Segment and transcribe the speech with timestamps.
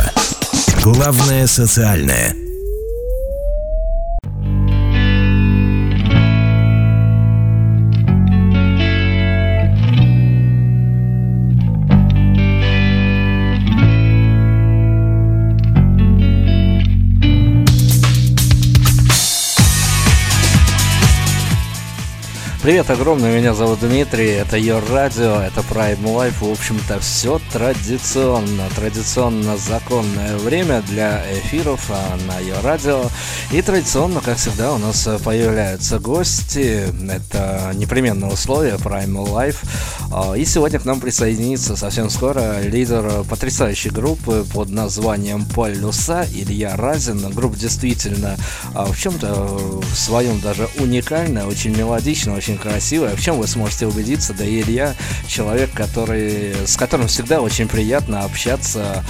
[0.83, 2.50] Главное социальное.
[22.63, 28.69] Привет огромное, меня зовут Дмитрий, это Your Radio, это Prime Life, в общем-то все традиционно,
[28.77, 33.11] традиционно законное время для эфиров а, на Your Radio.
[33.51, 39.65] И традиционно, как всегда, у нас появляются гости, это непременное условие Prime Life.
[40.13, 46.77] А, и сегодня к нам присоединится совсем скоро лидер потрясающей группы под названием Полюса Илья
[46.77, 47.31] Разин.
[47.31, 48.37] Группа действительно
[48.75, 53.15] а, в чем-то в своем даже уникальная, очень мелодичная, очень очень красивая.
[53.15, 54.35] В чем вы сможете убедиться?
[54.35, 54.95] Да и Илья
[55.27, 59.05] человек, который, с которым всегда очень приятно общаться.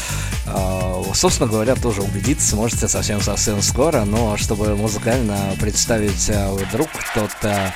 [0.47, 4.05] А, собственно говоря, тоже убедиться сможете совсем-совсем скоро.
[4.05, 7.73] Но чтобы музыкально представить а, вдруг кто-то а,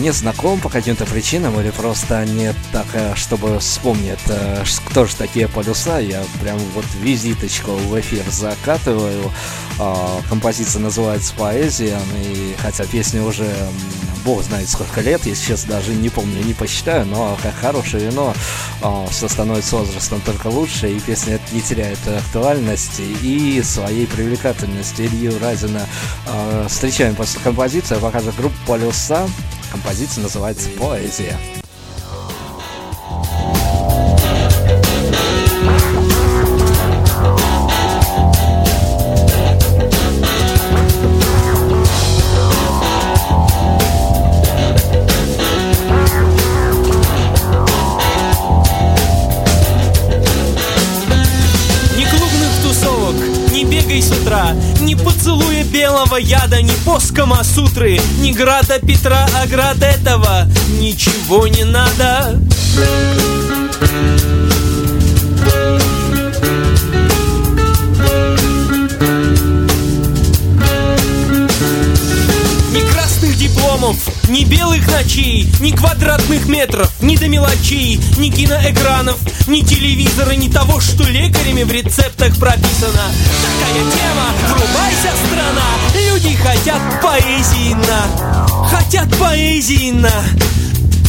[0.00, 5.16] не знаком по каким-то причинам или просто не так, э, чтобы вспомнить, э, кто же
[5.16, 9.32] такие полюса, я прям вот визиточку в эфир закатываю.
[9.78, 13.50] А, композиция называется «Поэзия», и хотя песня уже
[14.24, 18.34] бог знает сколько лет, если сейчас даже не помню, не посчитаю, но как хорошее вино,
[18.82, 25.02] а, все становится возрастом только лучше, и песня не теряет актуальности и своей привлекательности.
[25.02, 25.86] Илью Разина
[26.68, 29.26] встречаем после композиции, пока же группа «Полюса»,
[29.74, 31.36] Композиция называется «Поэзия».
[56.14, 60.46] белого яда, ни поскома сутры, ни града Петра Аградетова,
[60.78, 62.38] ничего не надо.
[73.34, 73.96] дипломов,
[74.28, 79.18] ни белых ночей, ни квадратных метров, ни до мелочей, ни киноэкранов,
[79.48, 83.10] ни телевизора, ни того, что лекарями в рецептах прописано.
[83.42, 90.12] Такая тема, врубайся, страна, люди хотят поэзии на, хотят поэзии на.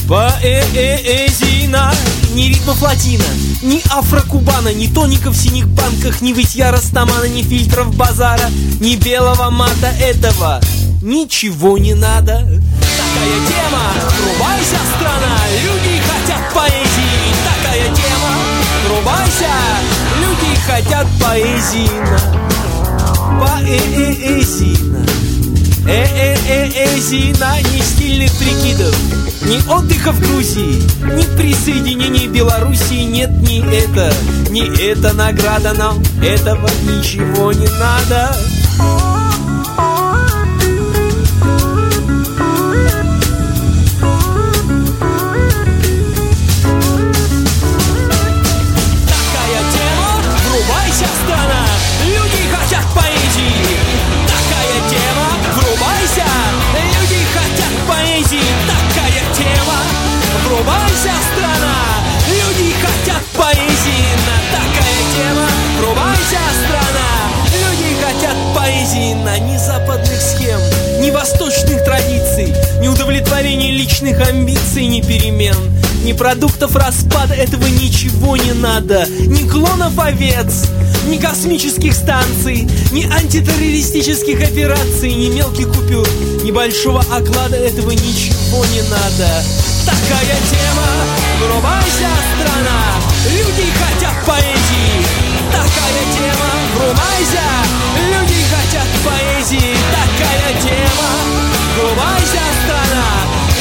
[0.07, 1.93] Поэзии на.
[2.33, 3.23] Ни ритмов латина,
[3.63, 8.49] ни афрокубана Ни тоников в синих банках Ни вытья растамана, ни фильтров базара
[8.81, 10.59] Ни белого мата этого
[11.05, 12.39] ничего не надо.
[12.39, 15.37] Такая тема, врубайся, страна.
[15.63, 16.84] Люди хотят поэзии
[19.05, 19.49] врубайся
[20.19, 21.89] Люди хотят поэзии.
[23.39, 25.05] Поэзина
[25.87, 28.95] Э-э-э-эзина Ни стильных прикидов
[29.43, 33.03] Ни отдыха в Грузии Ни присоединения Белоруссии.
[33.03, 34.11] Нет ни это
[34.49, 36.01] Ни это награда нам.
[36.23, 38.35] Этого ничего не надо
[72.95, 75.55] удовлетворения личных амбиций, ни перемен
[76.03, 79.07] Ни продуктов распада, этого ничего не надо.
[79.09, 80.65] Ни клонов овец,
[81.07, 86.07] ни космических станций Ни антитеррористических операций, ни мелких купюр
[86.43, 90.87] Ни большого оклада, этого ничего не надо Такая тема,
[91.39, 92.79] врубайся, страна.
[93.29, 95.05] Люди хотят поэзии.
[95.51, 97.45] Такая тема, врубайся.
[98.09, 99.77] Люди хотят поэзии.
[99.93, 101.09] Такая тема,
[101.77, 103.05] врубайся, страна.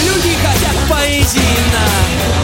[0.02, 1.58] Люди хотят поэзии.
[1.74, 1.84] На.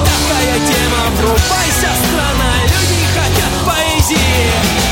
[0.05, 2.53] Такая тема, врубайся, страна.
[2.65, 4.91] Люди хотят поэзии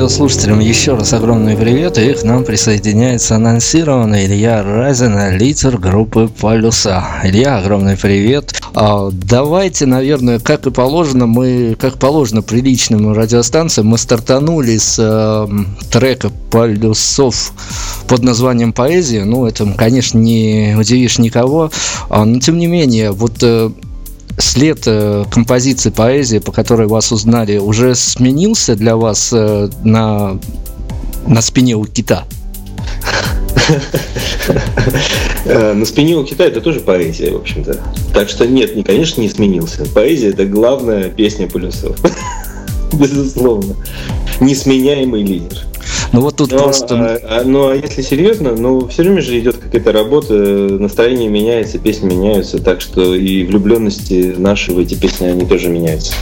[0.00, 7.04] радиослушателям еще раз огромный привет, и к нам присоединяется анонсированный Илья Разина, лидер группы Полюса.
[7.22, 8.62] Илья, огромный привет.
[8.74, 15.46] А, давайте, наверное, как и положено, мы, как положено приличным радиостанциям, мы стартанули с э,
[15.90, 17.52] трека Полюсов
[18.08, 19.24] под названием «Поэзия».
[19.24, 21.70] Ну, это, конечно, не удивишь никого,
[22.08, 23.70] а, но тем не менее, вот э,
[24.38, 30.38] след э, композиции поэзии, по которой вас узнали, уже сменился для вас э, на,
[31.26, 32.24] на спине у кита?
[35.44, 37.78] Э, на спине у кита это тоже поэзия, в общем-то.
[38.12, 39.86] Так что нет, не, конечно, не сменился.
[39.94, 41.96] Поэзия это главная песня полюсов.
[42.92, 43.76] Безусловно.
[44.40, 45.69] Несменяемый лидер.
[46.12, 47.20] Ну вот тут но, просто...
[47.22, 51.78] А, а, ну а если серьезно, ну все время же идет какая-то работа, настроение меняется,
[51.78, 56.12] песни меняются, так что и влюбленности наши в эти песни, они тоже меняются.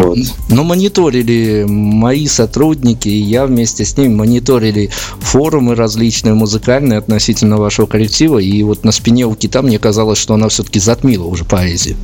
[0.00, 0.18] Вот.
[0.48, 4.88] Но мониторили мои сотрудники, и я вместе с ними мониторили
[5.20, 10.34] форумы различные, музыкальные относительно вашего коллектива, и вот на спине у кита мне казалось, что
[10.34, 11.96] она все-таки затмила уже поэзию.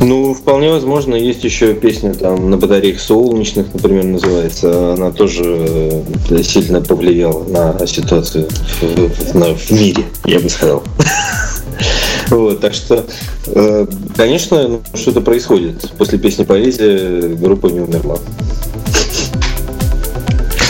[0.00, 4.94] Ну, вполне возможно, есть еще песня там на батареях солнечных, например, называется.
[4.94, 8.48] Она тоже э, сильно повлияла на ситуацию
[8.80, 10.84] в, в, в мире, я бы сказал.
[12.28, 13.06] Вот, так что,
[13.46, 13.86] э,
[14.16, 15.90] конечно, ну, что-то происходит.
[15.96, 18.18] После песни «Поэзия» группа не умерла.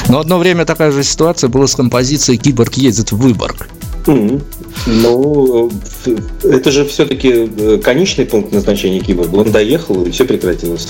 [0.09, 3.69] Но одно время такая же ситуация была с композицией «Киборг едет в Выборг».
[4.07, 4.43] Mm-hmm.
[4.87, 5.73] Ну,
[6.45, 9.37] это же все-таки э, конечный пункт назначения киборга.
[9.37, 10.89] Он доехал, и все прекратилось.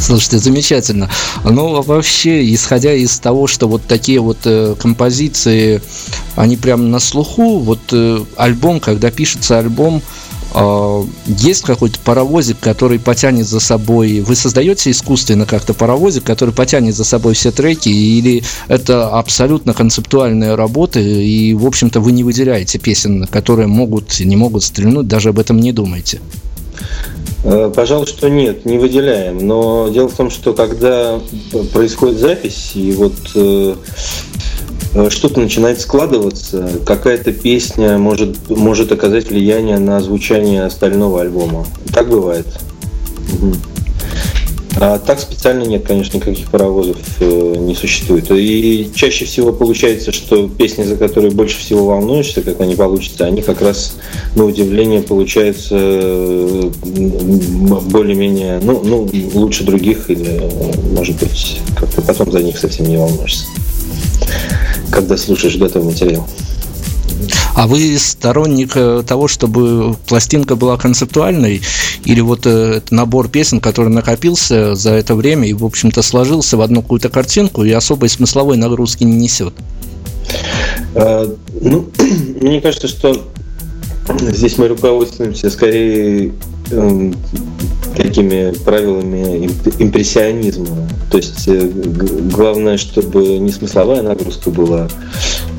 [0.00, 1.10] Слушайте, замечательно.
[1.44, 5.82] Ну, вообще, исходя из того, что вот такие вот э, композиции,
[6.36, 10.00] они прям на слуху, вот э, альбом, когда пишется альбом,
[10.54, 14.20] э, есть какой-то паровозик, который потянет за собой...
[14.20, 20.56] Вы создаете искусственно как-то паровозик, который потянет за собой все треки, или это абсолютно концептуальная
[20.56, 25.28] работа, и, в общем-то, вы не выделяете песен, которые могут и не могут стрельнуть, даже
[25.28, 26.20] об этом не думаете?
[27.42, 29.38] Э, пожалуй, что нет, не выделяем.
[29.46, 31.20] Но дело в том, что когда
[31.72, 33.74] происходит запись, и вот э,
[35.08, 41.66] что-то начинает складываться, какая-то песня может, может оказать влияние на звучание остального альбома.
[41.92, 42.46] Так бывает.
[43.32, 43.54] Угу.
[44.76, 48.30] А так специально нет, конечно, никаких паровозов э, не существует.
[48.30, 53.42] И чаще всего получается, что песни, за которые больше всего волнуешься, как они получатся, они
[53.42, 53.96] как раз,
[54.36, 60.40] на удивление, получаются э, более-менее, ну, ну, лучше других, или,
[60.94, 63.46] может быть, как-то потом за них совсем не волнуешься,
[64.90, 66.26] когда слушаешь готовый материал.
[67.54, 71.62] А вы сторонник э, того, чтобы пластинка была концептуальной,
[72.04, 76.60] или вот э, набор песен, который накопился за это время и, в общем-то, сложился в
[76.60, 79.54] одну какую-то картинку и особой смысловой нагрузки не несет?
[80.94, 81.88] А, ну,
[82.40, 83.26] мне кажется, что
[84.20, 86.32] здесь мы руководствуемся скорее
[86.70, 87.12] э,
[87.96, 90.88] такими правилами импрессионизма.
[91.10, 91.70] То есть э,
[92.32, 94.88] главное, чтобы не смысловая нагрузка была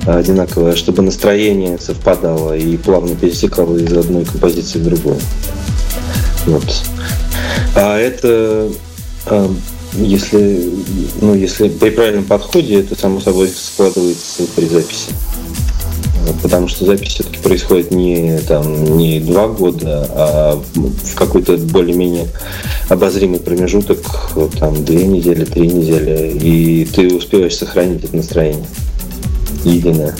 [0.06, 5.18] одинаковая, чтобы настроение совпадало и плавно пересекало из одной композиции в другую.
[6.46, 6.84] Вот.
[7.76, 8.70] А это,
[9.28, 9.54] а,
[9.94, 10.70] если,
[11.22, 15.10] ну, если при правильном подходе, это само собой складывается при записи.
[16.44, 22.28] Потому что запись все-таки происходит не, там, не два года, а в какой-то более-менее
[22.90, 24.00] обозримый промежуток,
[24.60, 28.66] там, две недели, три недели, и ты успеваешь сохранить это настроение
[29.64, 30.16] единое.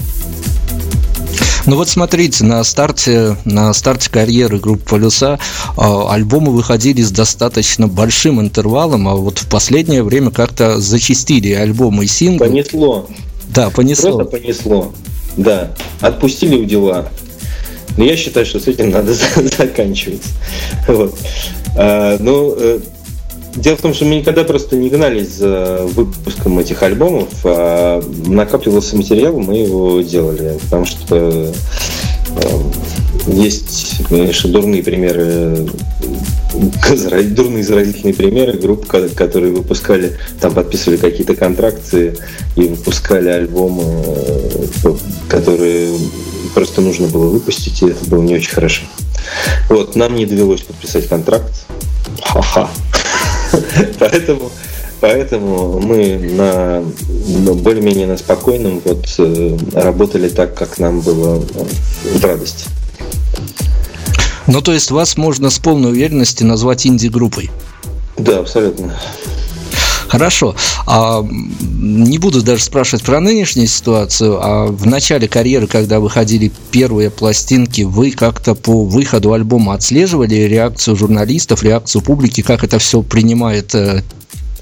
[1.68, 5.40] Ну вот смотрите, на старте, на старте карьеры группы Полюса
[5.78, 12.06] э, альбомы выходили с достаточно большим интервалом, а вот в последнее время как-то зачистили альбомы
[12.06, 12.48] и синглы.
[12.48, 13.08] Понесло.
[13.54, 14.18] Да, понесло.
[14.18, 14.94] Просто понесло.
[15.38, 17.08] Да, отпустили у дела.
[17.98, 19.14] Но я считаю, что с этим надо
[19.58, 20.24] заканчивать.
[20.88, 21.18] Вот.
[21.76, 22.80] А, ну, э,
[23.56, 28.96] Дело в том, что мы никогда просто не гнались за выпуском этих альбомов, а накапливался
[28.96, 31.52] материал, мы его делали, потому что
[32.30, 32.62] э,
[33.28, 35.68] есть, конечно, дурные примеры,
[36.54, 42.16] дурные заразительные примеры групп, которые выпускали, там подписывали какие-то контракты
[42.56, 44.66] и выпускали альбомы, э,
[45.30, 45.94] которые
[46.54, 48.84] просто нужно было выпустить, и это было не очень хорошо.
[49.70, 51.52] Вот, нам не довелось подписать контракт.
[52.24, 52.70] Ха-ха.
[54.00, 54.52] Поэтому
[55.02, 56.84] поэтому мы на
[57.28, 61.44] ну, более-менее на спокойном вот э, работали так, как нам было
[62.04, 62.66] в радости.
[64.48, 67.50] Ну, то есть вас можно с полной уверенностью назвать инди-группой?
[68.18, 68.94] Да, абсолютно.
[70.12, 70.56] Хорошо.
[70.88, 71.26] А,
[71.62, 77.84] не буду даже спрашивать про нынешнюю ситуацию, а в начале карьеры, когда выходили первые пластинки,
[77.84, 84.04] вы как-то по выходу альбома отслеживали реакцию журналистов, реакцию публики, как это все принимает э,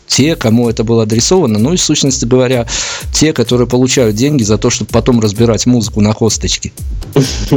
[0.10, 2.68] те, кому это было адресовано, ну и, в сущности говоря,
[3.14, 6.74] те, которые получают деньги за то, чтобы потом разбирать музыку на косточке.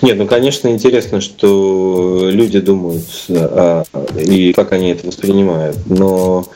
[0.00, 3.84] Нет, ну, конечно, интересно, что люди думают, а,
[4.16, 6.46] и как они это воспринимают, но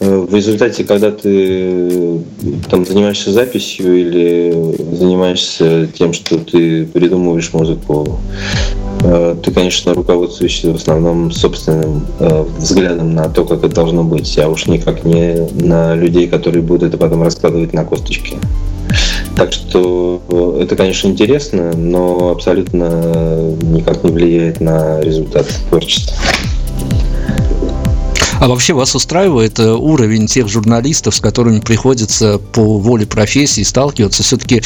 [0.00, 2.20] в результате, когда ты
[2.70, 8.18] там занимаешься записью или занимаешься тем, что ты придумываешь музыку,
[9.02, 14.38] э, ты, конечно, руководствуешься в основном собственным э, взглядом на то, как это должно быть,
[14.38, 18.38] а уж никак не на людей, которые будут это потом раскладывать на косточки.
[19.36, 20.22] Так что
[20.60, 26.16] это, конечно, интересно, но абсолютно никак не влияет на результат творчества.
[28.40, 34.22] А вообще вас устраивает э, уровень тех журналистов, с которыми приходится по воле профессии сталкиваться?
[34.22, 34.62] Все-таки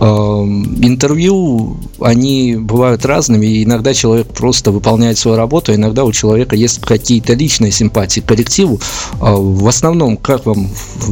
[0.00, 6.12] э, интервью, они бывают разными, и иногда человек просто выполняет свою работу, а иногда у
[6.12, 8.80] человека есть какие-то личные симпатии к коллективу.
[9.20, 10.70] Э, в основном, как вам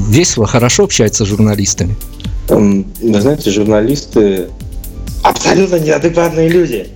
[0.09, 1.97] весело, хорошо общается с журналистами?
[2.49, 4.47] Вы знаете, журналисты
[5.29, 6.89] абсолютно неадекватные люди.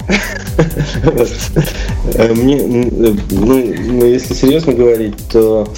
[2.15, 5.69] Э, мне, ну, ну, если серьезно говорить, то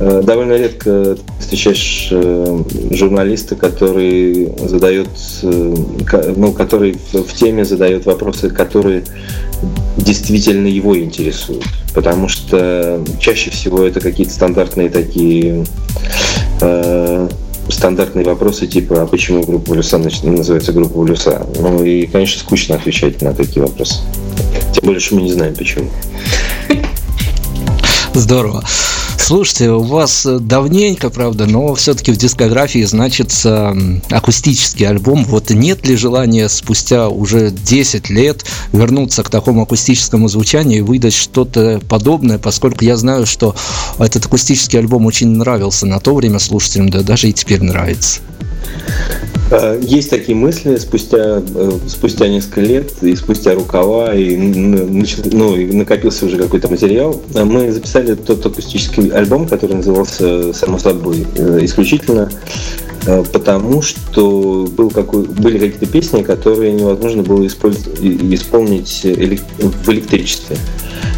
[0.00, 5.08] э, довольно редко встречаешь э, журналиста, который задает,
[5.42, 9.04] ну, который в теме задает вопросы, которые
[9.96, 11.64] действительно его интересуют.
[11.94, 15.64] Потому что чаще всего это какие-то стандартные такие
[17.68, 21.46] стандартные вопросы типа, а почему группа Полюса называется группа Полюса?
[21.58, 24.00] Ну и, конечно, скучно отвечать на такие вопросы.
[24.74, 25.88] Тем более, что мы не знаем почему.
[28.14, 28.64] Здорово.
[29.26, 33.74] Слушайте, у вас давненько, правда, но все-таки в дискографии значится
[34.10, 35.24] акустический альбом.
[35.24, 41.14] Вот нет ли желания спустя уже 10 лет вернуться к такому акустическому звучанию и выдать
[41.14, 43.56] что-то подобное, поскольку я знаю, что
[43.98, 48.20] этот акустический альбом очень нравился на то время слушателям, да даже и теперь нравится.
[49.50, 55.72] Э, есть такие мысли спустя, э, спустя несколько лет, и спустя рукава, и, ну, и
[55.72, 57.22] накопился уже какой-то материал.
[57.34, 61.26] Э, мы записали тот акустический альбом, который назывался «Само собой»
[61.60, 62.30] исключительно
[63.34, 70.56] потому что был какой, были какие-то песни, которые невозможно было исполнить в электричестве.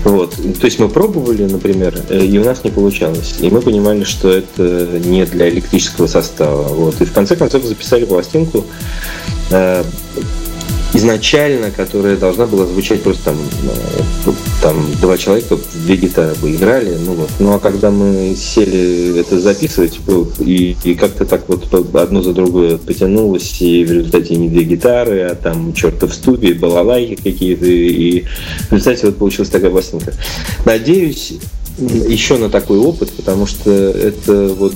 [0.06, 0.36] Вот.
[0.36, 3.34] То есть мы пробовали, например, э, и у нас не получалось.
[3.40, 6.62] И мы понимали, что это не для электрического состава.
[6.68, 7.00] Вот.
[7.00, 8.64] И в конце концов записали пластинку
[9.50, 9.82] э,
[10.94, 14.30] изначально, которая должна была звучать просто там, э,
[14.62, 17.30] там два человека, две гитары бы играли, ну вот.
[17.38, 19.98] Ну а когда мы сели это записывать,
[20.38, 25.22] и, и как-то так вот одно за другое потянулось, и в результате не две гитары,
[25.22, 28.24] а там чертов студии, балалайки какие-то, и
[28.70, 30.14] в результате вот получилась такая пластинка.
[30.64, 31.34] Надеюсь,
[31.78, 34.74] еще на такой опыт, потому что это вот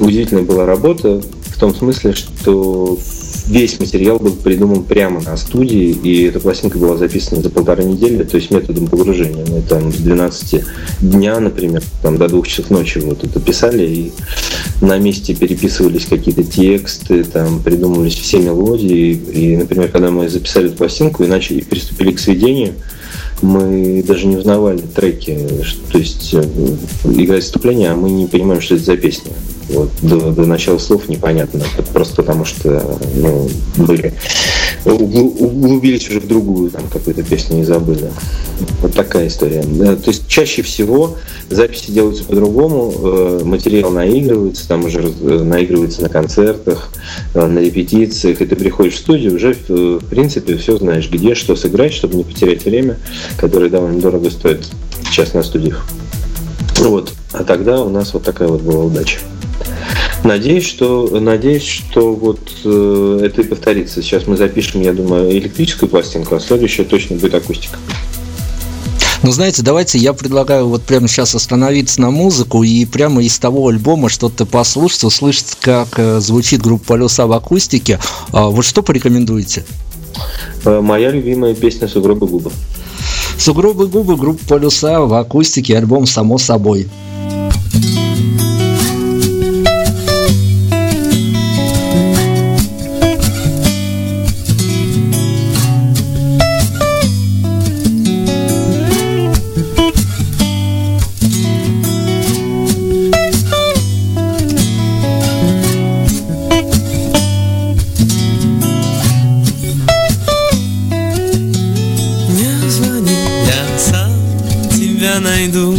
[0.00, 2.98] удивительная была работа в том смысле, что
[3.46, 8.24] весь материал был придуман прямо на студии, и эта пластинка была записана за полторы недели,
[8.24, 9.44] то есть методом погружения.
[9.46, 10.64] Мы там с 12
[11.00, 14.12] дня, например, там до двух часов ночи вот это писали, и
[14.80, 19.12] на месте переписывались какие-то тексты, там придумывались все мелодии.
[19.12, 22.74] И, например, когда мы записали эту пластинку и начали приступили к сведению,
[23.44, 25.38] мы даже не узнавали треки,
[25.92, 26.42] то есть э,
[27.04, 29.32] играть вступление, а мы не понимаем, что это за песня.
[29.68, 31.60] Вот, до, до начала слов непонятно,
[31.92, 34.14] просто потому что ну, были
[34.84, 38.10] углубились уже в другую там какую-то песню и забыли.
[38.80, 39.62] Вот такая история.
[39.62, 41.16] То есть чаще всего
[41.50, 46.90] записи делаются по-другому, э, материал наигрывается, там уже э, наигрывается на концертах,
[47.34, 51.92] на репетициях, и ты приходишь в студию, уже в принципе все знаешь, где что сыграть,
[51.92, 52.98] чтобы не потерять время,
[53.36, 54.66] которое довольно дорого стоит
[55.04, 55.86] сейчас на студиях.
[56.76, 57.12] Вот.
[57.32, 59.18] А тогда у нас вот такая вот была удача.
[60.24, 64.02] Надеюсь, что, надеюсь, что вот э, это и повторится.
[64.02, 67.78] Сейчас мы запишем, я думаю, электрическую пластинку, а следующая точно будет акустика.
[69.22, 73.68] Ну, знаете, давайте я предлагаю вот прямо сейчас остановиться на музыку и прямо из того
[73.68, 78.00] альбома что-то послушать, услышать, как э, звучит группа «Полюса» в акустике.
[78.32, 79.64] А, вот что порекомендуете?
[80.64, 82.50] Э, моя любимая песня «Сугробы губы».
[83.38, 86.88] «Сугробы губы» группа «Полюса» в акустике, альбом «Само собой».
[115.34, 115.76] Найду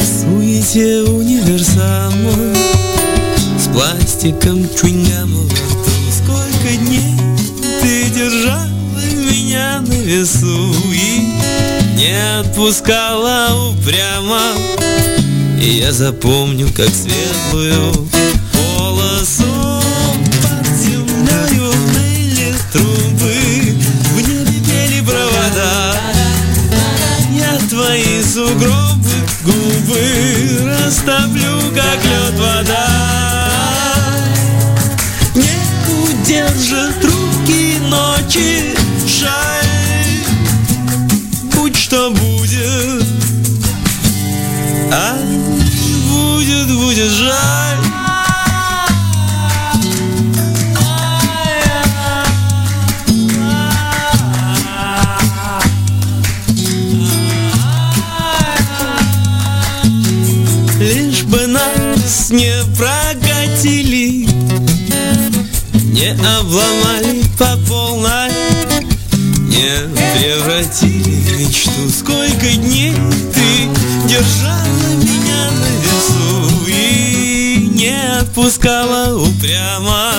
[0.00, 2.32] В суете универсама
[3.56, 4.88] С пластиком рту
[6.10, 7.14] Сколько дней
[7.80, 8.66] ты держала
[9.30, 11.20] меня на весу И
[11.96, 14.40] не отпускала упрямо.
[15.60, 17.92] И я запомню, как светлую
[31.90, 32.99] как лед вода
[66.24, 68.30] обломали по полной.
[69.48, 71.70] Не превратили в мечту.
[71.90, 72.94] Сколько дней
[73.34, 80.12] ты держала меня на весу И не отпускала упрямо.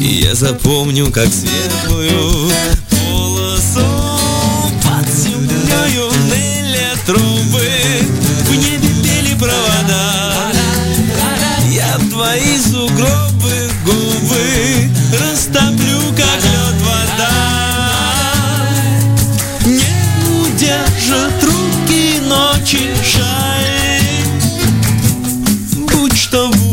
[0.00, 2.50] Я запомню, как светлую
[2.90, 3.86] полосу
[4.82, 7.68] Под землею ныли трубы.
[8.44, 10.52] В небе пели провода.
[11.70, 12.56] Я твои
[26.34, 26.63] Of.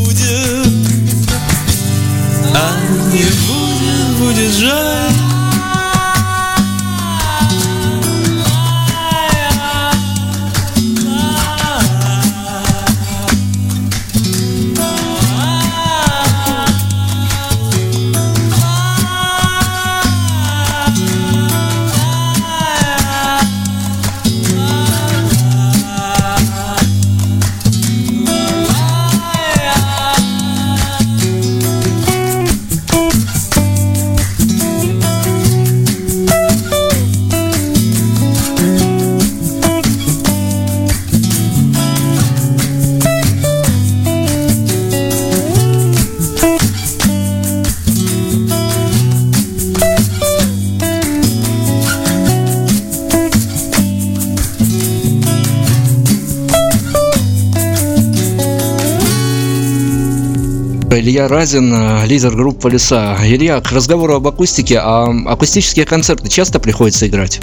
[61.22, 63.16] Илья Разин, э, лидер группы «Леса».
[63.24, 67.40] Илья, к разговору об акустике, а акустические концерты часто приходится играть?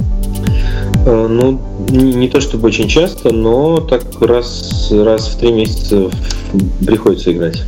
[1.05, 6.11] Э, Ну, не, то чтобы очень часто, но так раз, раз в три месяца
[6.85, 7.63] приходится играть.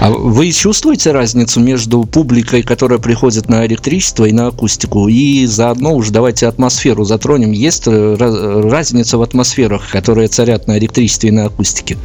[0.00, 5.06] А вы чувствуете разницу между публикой, которая приходит на электричество и на акустику?
[5.06, 7.52] И заодно уж давайте атмосферу затронем.
[7.52, 11.96] Есть э, раз- разница в атмосферах, которые царят на электричестве и на акустике?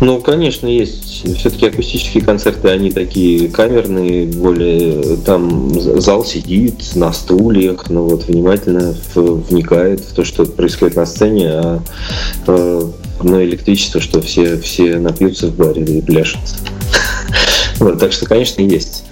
[0.00, 1.22] Ну, конечно, есть.
[1.38, 8.26] Все-таки акустические концерты, они такие камерные, более там з- зал сидит на стульях, ну вот
[8.26, 11.80] внимательно вникает в то, что происходит на сцене, а
[12.46, 12.82] э,
[13.22, 16.40] на электричество, что все, все напьются в баре и пляшут.
[17.78, 19.04] Вот, так что, конечно, есть.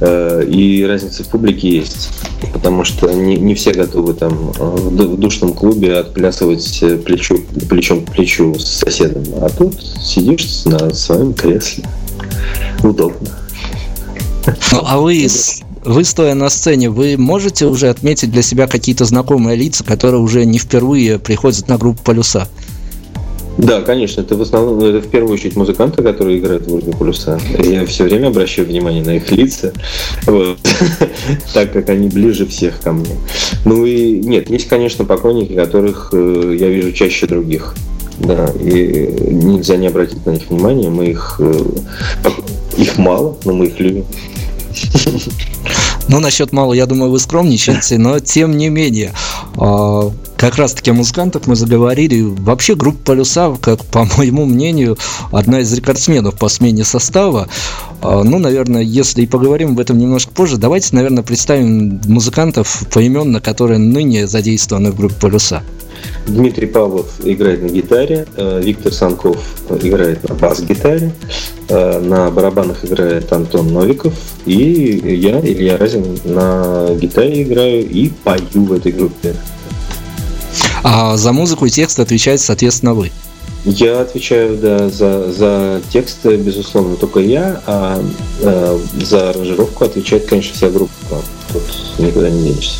[0.00, 2.10] Э, И разница в публике есть.
[2.52, 6.96] Потому что не, не все готовы там э, в ду- в душном клубе отплясывать э,
[6.96, 9.24] плечу, плечом к плечу с соседом.
[9.42, 11.84] А тут сидишь на своем кресле.
[12.82, 13.28] Удобно.
[14.72, 15.26] Ну, а вы,
[15.84, 20.44] вы стоя на сцене, вы можете уже отметить для себя какие-то знакомые лица, которые уже
[20.44, 22.48] не впервые приходят на группу «Полюса»?
[23.58, 27.40] Да, конечно, это в основном, это в первую очередь музыканты, которые играют в «Урбе полюса».
[27.58, 29.72] Я все время обращаю внимание на их лица,
[30.26, 30.58] вот,
[31.54, 33.16] так как они ближе всех ко мне.
[33.64, 37.74] Ну и нет, есть, конечно, поклонники, которых э, я вижу чаще других.
[38.18, 40.88] Да, и нельзя не обратить на них внимание.
[40.88, 41.64] Мы их, э,
[42.76, 44.04] их мало, но мы их любим.
[46.10, 49.12] Ну, насчет мало, я думаю, вы скромничаете, но тем не менее.
[50.38, 52.22] Как раз таки о музыкантах мы заговорили.
[52.22, 54.96] Вообще группа «Полюса», как по моему мнению,
[55.32, 57.48] одна из рекордсменов по смене состава.
[58.00, 63.40] А, Ну, наверное, если и поговорим об этом немножко позже, давайте, наверное, представим музыкантов поименно,
[63.40, 65.64] которые ныне задействованы в группе «Полюса».
[66.28, 71.12] Дмитрий Павлов играет на гитаре, э, Виктор Санков играет на бас-гитаре,
[71.68, 74.14] э, на барабанах играет Антон Новиков,
[74.46, 79.34] и я, Илья Разин, на гитаре играю и пою в этой группе.
[80.82, 83.10] А за музыку и текст отвечает, соответственно, вы.
[83.64, 88.02] Я отвечаю, да, за, за текст, безусловно, только я, а
[88.40, 91.22] э, за аранжировку отвечает, конечно, вся группа.
[91.52, 91.62] Тут
[91.98, 92.76] никуда не денешься.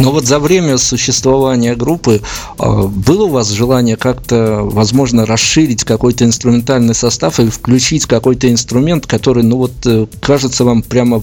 [0.00, 2.22] Но вот за время существования группы
[2.56, 9.06] а, было у вас желание как-то, возможно, расширить какой-то инструментальный состав и включить какой-то инструмент,
[9.06, 11.22] который, ну вот, э, кажется вам прямо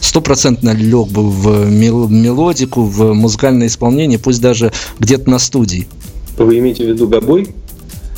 [0.00, 5.86] стопроцентно лег бы в мелодику, в музыкальное исполнение, пусть даже где-то на студии?
[6.38, 7.48] Вы имеете в виду гобой?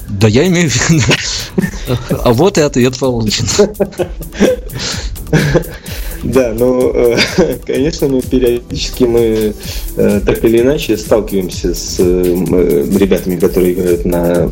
[0.09, 1.03] Да я имею в виду.
[2.22, 3.46] А вот и ответ получен.
[6.22, 7.16] Да, ну, э,
[7.66, 9.54] конечно, мы периодически мы
[9.96, 12.02] э, так или иначе сталкиваемся с э,
[12.96, 14.44] ребятами, которые играют на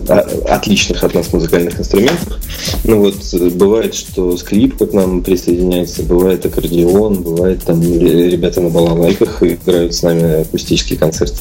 [0.48, 2.40] отличных от нас музыкальных инструментах.
[2.85, 9.42] Ну вот, бывает, что скрипка к нам присоединяется, бывает аккордеон, бывает там ребята на балалайках
[9.42, 11.38] играют с нами акустические концерты.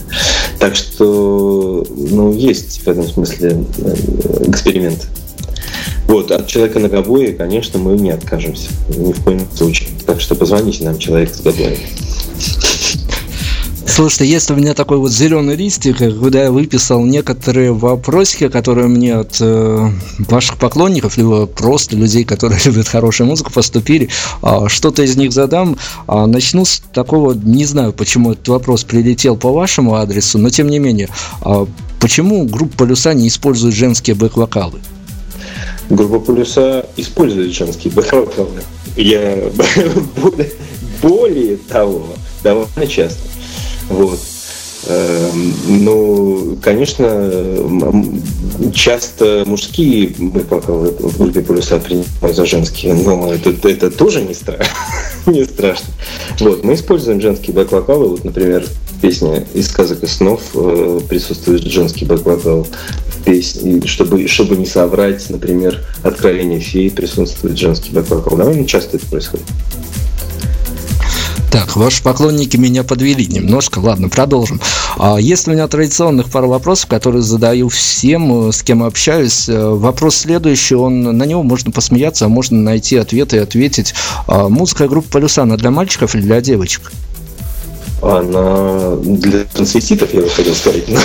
[0.59, 3.63] Так что, ну, есть в этом смысле
[4.45, 5.07] эксперимент.
[6.09, 8.69] Вот, от человека на гобое, конечно, мы не откажемся.
[8.97, 9.89] Ни в коем случае.
[10.07, 11.77] Так что позвоните нам, человек с гобоем.
[13.85, 19.17] Слушайте, есть у меня такой вот зеленый листик, куда я выписал некоторые вопросики, которые мне
[19.17, 24.09] от э, ваших поклонников, либо просто людей, которые любят хорошую музыку, поступили.
[24.41, 25.77] А, что-то из них задам.
[26.07, 30.69] А, начну с такого, не знаю, почему этот вопрос прилетел по вашему адресу, но тем
[30.69, 31.09] не менее.
[31.41, 31.67] А,
[31.99, 34.79] почему группа «Полюса» не использует женские бэк-вокалы?
[35.89, 38.62] Группа Полюса использует женские бэк-вокалы.
[38.95, 39.38] Я
[41.02, 42.06] более того,
[42.43, 43.21] довольно часто.
[43.89, 44.19] Вот.
[44.87, 47.31] Эм, ну, конечно,
[48.73, 54.65] часто мужские группе полюса принимают за женские, но это, это тоже не, страшно.
[55.25, 55.87] не страшно.
[56.39, 58.07] Вот, мы используем женские бэк-вокалы.
[58.07, 62.65] Вот, например, в песне «Из сказок и снов» э, присутствует женский бэк-вокал.
[63.07, 68.37] В песне, чтобы, чтобы не соврать, например, «Откровение феи» присутствует женский бэк-вокал.
[68.37, 69.45] Довольно часто это происходит.
[71.51, 73.79] Так, ваши поклонники меня подвели немножко.
[73.79, 74.62] Ладно, продолжим.
[74.97, 79.49] А есть у меня традиционных пару вопросов, которые задаю всем, э, с кем общаюсь.
[79.49, 83.95] Э, вопрос следующий, он, на него можно посмеяться, а можно найти ответы и ответить.
[84.27, 86.91] А музыка группы «Полюса», она для мальчиков или для девочек?
[88.03, 90.88] Она для трансвеститов, я бы хотел сказать.
[90.88, 90.99] Но,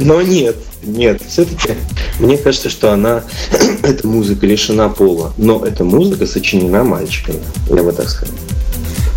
[0.00, 1.22] но нет, нет.
[1.26, 1.70] Все-таки
[2.18, 3.24] мне кажется, что она,
[3.82, 5.32] эта музыка лишена пола.
[5.38, 8.34] Но эта музыка сочинена мальчиками, я бы так сказал.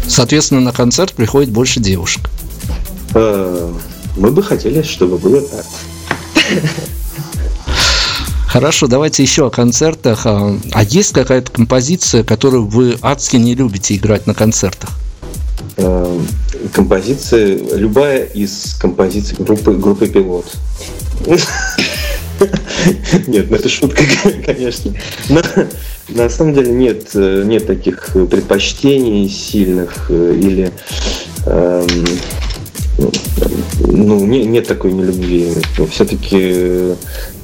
[0.07, 2.29] Соответственно, на концерт приходит больше девушек.
[3.15, 3.71] Э,
[4.17, 5.65] мы бы хотели, чтобы было так.
[8.47, 10.27] Хорошо, давайте еще о концертах.
[10.27, 14.91] А, а есть какая-то композиция, которую вы адски не любите играть на концертах?
[15.77, 16.19] Э,
[16.71, 20.45] композиция, любая из композиций группы, группы Пилот.
[23.27, 24.03] Нет, ну это шутка,
[24.45, 24.93] конечно.
[25.29, 25.41] Но
[26.10, 30.71] на самом деле нет, э, нет таких предпочтений сильных э, или
[31.45, 31.88] эм,
[33.88, 35.49] ну, не, нет такой нелюбви.
[35.91, 36.95] Все-таки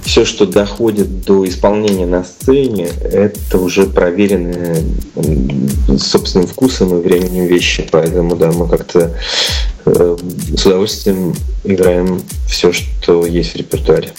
[0.04, 4.84] все, что доходит до исполнения на сцене, это уже проверенные
[5.98, 7.88] собственным вкусом и временем вещи.
[7.92, 9.16] Поэтому, да, мы как-то
[9.86, 10.18] э,
[10.56, 14.10] с удовольствием играем все, что есть в репертуаре.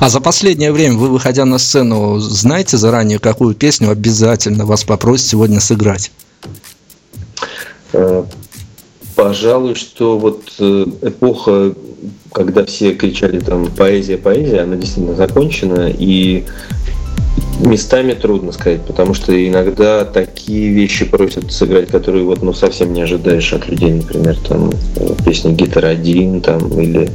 [0.00, 5.26] А за последнее время вы, выходя на сцену, знаете заранее, какую песню обязательно вас попросят
[5.26, 6.10] сегодня сыграть?
[7.92, 8.24] Э,
[9.14, 11.74] пожалуй, что вот э, эпоха,
[12.32, 16.44] когда все кричали там поэзия, поэзия, она действительно закончена, и
[17.60, 23.02] местами трудно сказать, потому что иногда такие вещи просят сыграть, которые вот ну совсем не
[23.02, 24.72] ожидаешь от людей, например, там
[25.24, 27.10] песня Гитара один, там или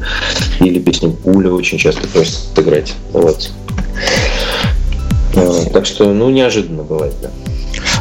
[0.60, 3.52] или песню Пуля очень часто просят сыграть, вот.
[5.36, 7.30] А, так что, ну, неожиданно бывает, да.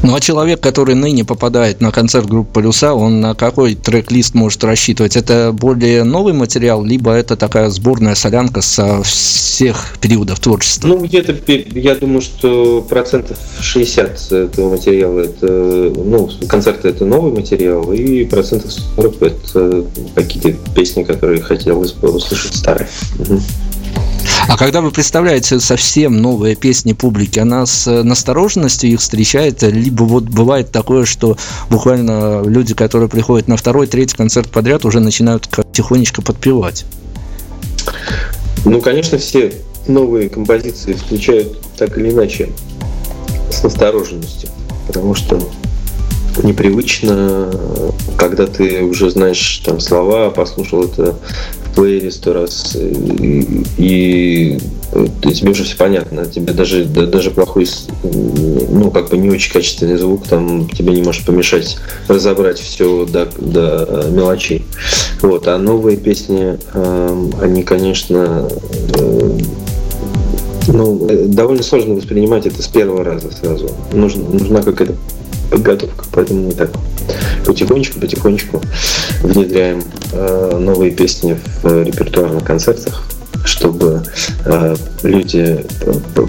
[0.02, 4.62] Ну а человек, который ныне попадает на концерт группы Полюса, он на какой трек-лист может
[4.64, 5.16] рассчитывать?
[5.16, 10.88] Это более новый материал, либо это такая сборная солянка со всех периодов творчества?
[10.88, 11.34] Ну, где-то,
[11.74, 18.72] я думаю, что процентов 60 этого материала, это, ну, концерты это новый материал, и процентов
[18.96, 19.84] 40 это
[20.14, 22.88] какие-то песни, которые хотелось бы услышать старые.
[24.58, 30.72] Когда вы представляете совсем новые песни публики, она с настороженностью их встречает, либо вот бывает
[30.72, 31.36] такое, что
[31.70, 36.86] буквально люди, которые приходят на второй, третий концерт подряд, уже начинают тихонечко подпевать?
[38.64, 39.52] Ну, конечно, все
[39.86, 42.48] новые композиции встречают так или иначе
[43.52, 44.50] с настороженностью,
[44.88, 45.40] потому что
[46.42, 47.48] непривычно,
[48.16, 51.16] когда ты уже знаешь там слова, послушал это
[51.78, 54.58] плеере сто раз, и, и,
[55.22, 56.26] и тебе уже все понятно.
[56.26, 57.68] Тебе даже, даже плохой,
[58.02, 63.28] ну, как бы не очень качественный звук, там тебе не может помешать разобрать все до,
[63.38, 64.64] до мелочей.
[65.22, 65.46] Вот.
[65.46, 68.48] А новые песни, э, они, конечно,
[68.98, 69.38] э,
[70.66, 73.70] ну, довольно сложно воспринимать это с первого раза сразу.
[73.92, 74.94] Нужна, нужна какая-то
[75.50, 76.70] подготовка, поэтому мы так
[77.48, 78.62] потихонечку-потихонечку
[79.22, 79.82] внедряем
[80.12, 83.02] э, новые песни в репертуар на концертах,
[83.44, 84.02] чтобы
[84.44, 86.26] э, люди э,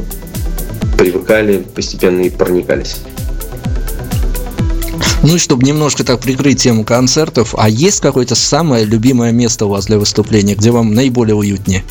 [0.97, 3.01] привыкали постепенно и проникались.
[5.21, 9.69] Ну и чтобы немножко так прикрыть тему концертов, а есть какое-то самое любимое место у
[9.69, 11.83] вас для выступления, где вам наиболее уютнее?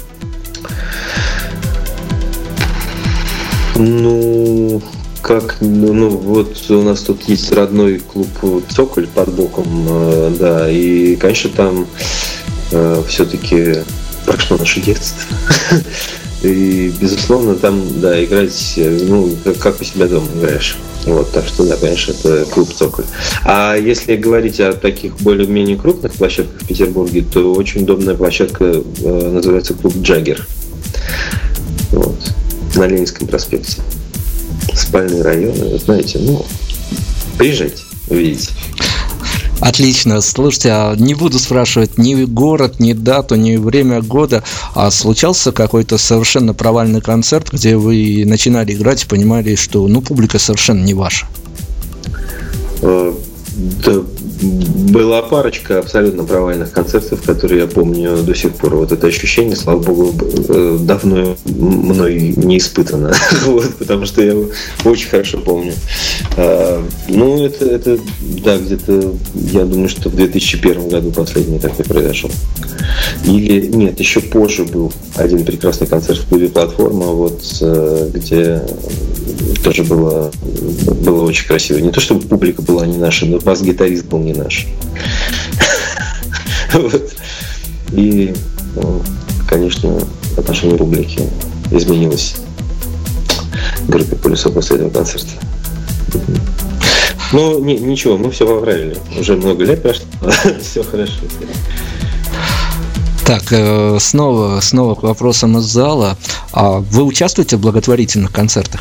[3.76, 4.82] Ну,
[5.22, 8.28] как, ну вот у нас тут есть родной клуб
[8.68, 11.86] Цоколь под боком, э, да, и, конечно, там
[12.72, 13.76] э, все-таки
[14.24, 15.22] прошло наше детство.
[16.42, 20.76] И, безусловно, там, да, играть, ну, как, как у себя дома играешь.
[21.04, 23.06] Вот, так что, да, конечно, это клуб Цоколь.
[23.44, 29.30] А если говорить о таких более-менее крупных площадках в Петербурге, то очень удобная площадка э,
[29.32, 30.46] называется клуб Джаггер.
[31.90, 32.16] Вот,
[32.76, 33.82] на Ленинском проспекте
[34.74, 36.44] спальные районы, знаете, ну,
[37.36, 38.50] приезжайте, увидите.
[39.60, 40.20] Отлично.
[40.20, 44.44] Слушайте, а не буду спрашивать ни город, ни дату, ни время года.
[44.74, 50.38] А случался какой-то совершенно провальный концерт, где вы начинали играть и понимали, что ну публика
[50.38, 51.26] совершенно не ваша?
[52.82, 53.12] Э,
[53.84, 54.02] да,
[54.40, 58.76] была парочка абсолютно провальных концертов, которые я помню до сих пор.
[58.76, 60.14] Вот это ощущение, слава богу,
[60.48, 63.12] э, давно мной не испытано.
[63.44, 64.34] вот, потому что я
[64.84, 65.72] очень хорошо помню.
[66.36, 67.98] А, ну, это, это,
[68.44, 72.30] да, где-то, я думаю, что в 2001 году последний такой произошел.
[73.24, 78.62] Или, нет, еще позже был один прекрасный концерт в клубе «Платформа», вот, э, где
[79.62, 80.30] тоже было,
[81.02, 81.78] было очень красиво.
[81.78, 84.66] Не то, чтобы публика была не наша, но бас-гитарист был не наш.
[87.92, 88.34] И,
[88.74, 89.02] ну,
[89.48, 89.98] конечно,
[90.36, 91.22] отношение публики
[91.70, 92.36] изменилось
[93.88, 95.30] группе Полюсов после этого концерта.
[97.32, 98.96] Ну, не, ничего, мы все поправили.
[99.18, 100.04] Уже много лет прошло,
[100.62, 101.12] все хорошо.
[103.26, 106.16] Так, э, снова, снова к вопросам из зала.
[106.52, 108.80] А вы участвуете в благотворительных концертах?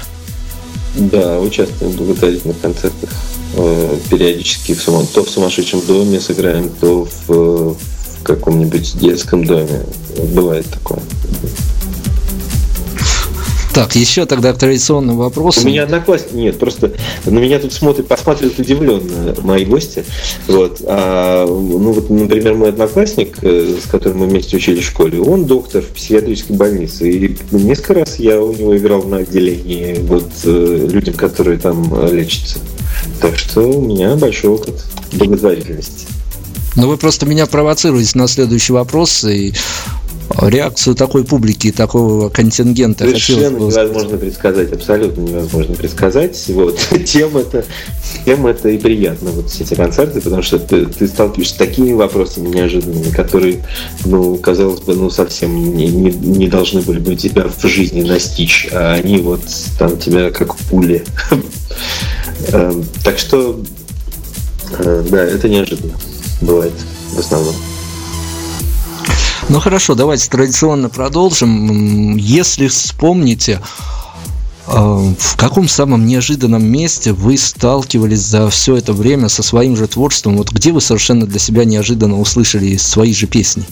[0.96, 3.10] Да, участвуем в благотворительных концертах.
[3.56, 5.08] Э, периодически в сумас...
[5.08, 9.86] то в сумасшедшем доме сыграем, то в, в каком-нибудь детском доме.
[10.34, 11.00] Бывает такое.
[13.78, 15.66] Так, еще тогда к традиционным вопросам.
[15.66, 16.94] У меня одноклассник, нет, просто
[17.26, 20.04] на меня тут смотрят, посматривают удивленно мои гости.
[20.48, 20.82] Вот.
[20.84, 25.46] А, ну вот, например, мой одноклассник, э, с которым мы вместе учились в школе, он
[25.46, 27.08] доктор в психиатрической больнице.
[27.08, 32.58] И несколько раз я у него играл на отделении вот э, людям, которые там лечатся.
[33.22, 36.08] Так что у меня большой опыт благотворительности.
[36.76, 39.54] Ну, вы просто меня провоцируете на следующий вопрос, и
[40.42, 46.44] реакцию такой публики, такого контингента Совершенно невозможно предсказать, абсолютно невозможно предсказать.
[46.50, 46.80] Вот.
[47.06, 47.66] Тем это,
[48.26, 51.94] тем это и приятно, вот все эти концерты, потому что ты, ты сталкиваешься с такими
[51.94, 53.64] вопросами неожиданными, которые,
[54.06, 58.68] ну, казалось бы, ну, совсем не, не, не должны были бы тебя в жизни настичь,
[58.72, 59.42] а они вот
[59.80, 61.04] там тебя как пули.
[62.52, 63.60] Эм, так что,
[64.78, 65.94] э, да, это неожиданно
[66.42, 66.74] бывает
[67.14, 67.56] в основном.
[69.50, 72.18] Ну хорошо, давайте традиционно продолжим.
[72.18, 73.62] Если вспомните,
[74.68, 79.88] э, в каком самом неожиданном месте вы сталкивались за все это время со своим же
[79.88, 80.36] творчеством?
[80.36, 83.64] Вот где вы совершенно для себя неожиданно услышали свои же песни?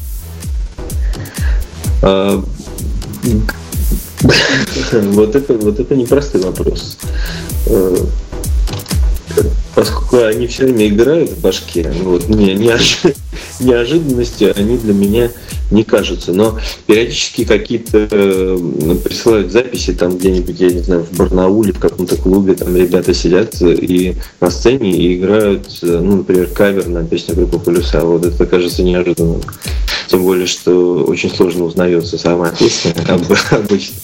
[2.02, 2.42] А,
[4.22, 6.98] вот это, вот это непростый вопрос.
[9.36, 9.42] Э,
[9.74, 12.54] поскольку они все время играют в башке, вот, не,
[13.60, 15.32] неожиданности они для меня
[15.72, 16.32] не кажутся.
[16.32, 18.58] Но периодически какие-то э,
[19.04, 23.62] присылают записи там где-нибудь, я не знаю, в Барнауле, в каком-то клубе, там ребята сидят
[23.62, 28.02] и на сцене и играют, э, ну, например, кавер на песню группы Полюса.
[28.02, 29.42] Вот это кажется неожиданным.
[30.08, 32.94] Тем более, что очень сложно узнается сама песня
[33.50, 33.96] обычно.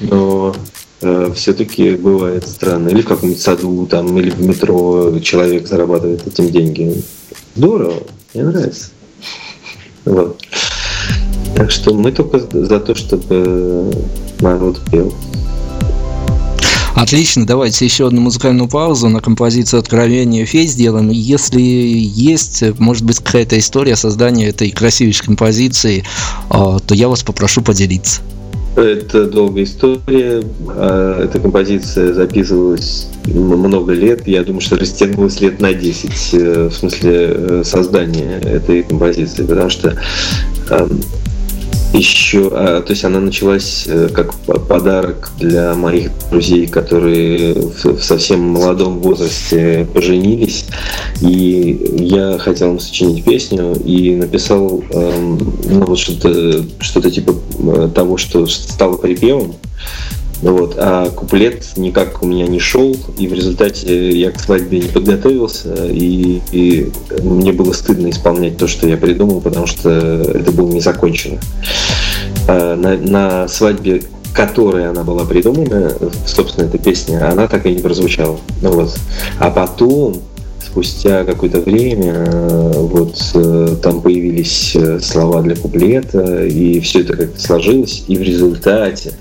[0.00, 0.54] Но
[1.02, 2.88] э, все-таки бывает странно.
[2.88, 7.02] Или в каком-нибудь саду, там, или в метро человек зарабатывает этим деньги.
[7.54, 7.94] Здорово,
[8.34, 8.90] мне нравится.
[10.04, 10.40] Вот.
[11.54, 13.92] Так что мы только за то, чтобы
[14.40, 15.12] народ пел.
[16.94, 21.10] Отлично, давайте еще одну музыкальную паузу на композицию «Откровение фей» сделаем.
[21.10, 26.04] Если есть, может быть, какая-то история создания этой красивейшей композиции,
[26.48, 28.20] а, то я вас попрошу поделиться.
[28.74, 30.42] Это долгая история.
[30.68, 34.26] А, эта композиция записывалась много лет.
[34.26, 39.68] Я думаю, что растянулась лет на 10 э, в смысле э, создания этой композиции, потому
[39.68, 39.96] что
[41.92, 48.40] еще, а, то есть она началась э, как подарок для моих друзей, которые в, совсем
[48.40, 50.66] молодом возрасте поженились.
[51.20, 57.90] И я хотел им сочинить песню и написал э, ну, вот что-то, что-то типа э,
[57.94, 59.54] того, что стало припевом.
[60.42, 64.88] Вот, а куплет никак у меня не шел, и в результате я к свадьбе не
[64.88, 66.90] подготовился, и, и
[67.22, 71.38] мне было стыдно исполнять то, что я придумал, потому что это было не закончено.
[72.48, 74.02] А на, на свадьбе
[74.34, 75.92] которой она была придумана,
[76.26, 78.38] собственно, эта песня, она так и не прозвучала.
[78.62, 78.98] Ну вот.
[79.38, 80.22] А потом
[80.72, 82.26] спустя какое-то время
[82.72, 88.22] вот э, там появились э, слова для куплета, и все это как-то сложилось, и в
[88.22, 89.12] результате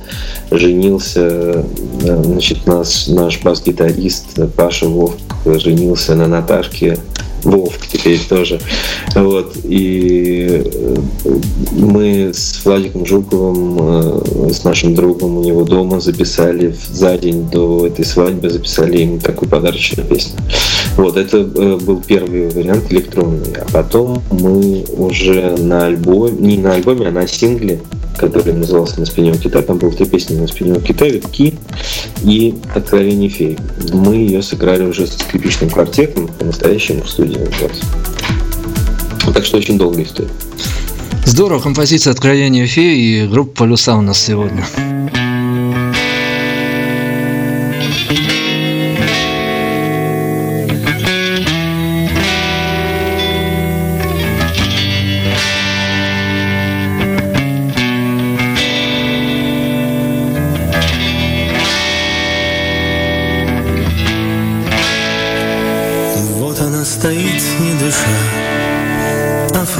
[0.49, 1.65] женился,
[2.03, 6.97] э, значит, наш, наш бас-гитарист Паша Вовк женился на Наташке
[7.43, 8.59] Вовк теперь тоже.
[9.15, 9.57] Вот.
[9.63, 10.63] И
[11.71, 18.05] мы с Владиком Жуковым, с нашим другом у него дома записали за день до этой
[18.05, 20.39] свадьбы, записали ему такую подарочную песню.
[20.97, 23.53] Вот, это э, был первый вариант электронный.
[23.55, 27.79] А потом мы уже на альбоме, не на альбоме, а на сингле,
[28.17, 31.55] который назывался «На спине у кита», там был три песни «На спине у кита», «Витки»
[32.23, 33.57] и «Откровение феи».
[33.93, 37.39] Мы ее сыграли уже с скрипичным квартетом, по-настоящему в студии.
[39.33, 40.29] Так что очень долгая история.
[41.25, 44.65] Здорово, композиция «Откровение феи» и группа «Полюса» у нас сегодня.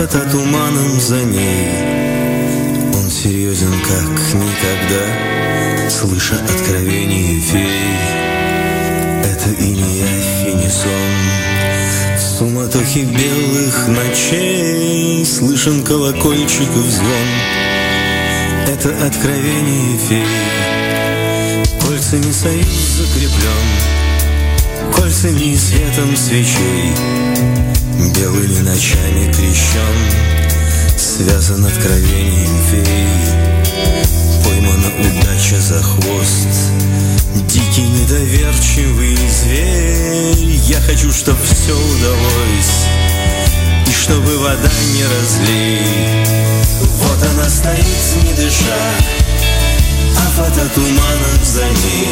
[0.08, 2.02] Туманом за ней.
[2.94, 5.32] Он серьезен, как никогда
[5.90, 7.68] Слыша откровение фей
[9.24, 10.90] Это и не явь, и не сон
[12.16, 17.28] В суматохе белых ночей Слышен колокольчиков звон.
[18.68, 20.26] Это откровение фей
[21.82, 23.68] Кольцами союз закреплен
[24.96, 26.94] Кольцами и светом свечей
[28.00, 33.08] Белыми ночами крещен Связан откровением феи
[34.44, 36.72] Поймана удача за хвост
[37.48, 40.56] Дикий недоверчивый зверь.
[40.68, 42.88] Я хочу, чтоб все удалось
[43.88, 46.26] И чтобы вода не разлей.
[46.82, 48.82] Вот она стоит, не дыша
[50.18, 52.10] А фото туманом за ней.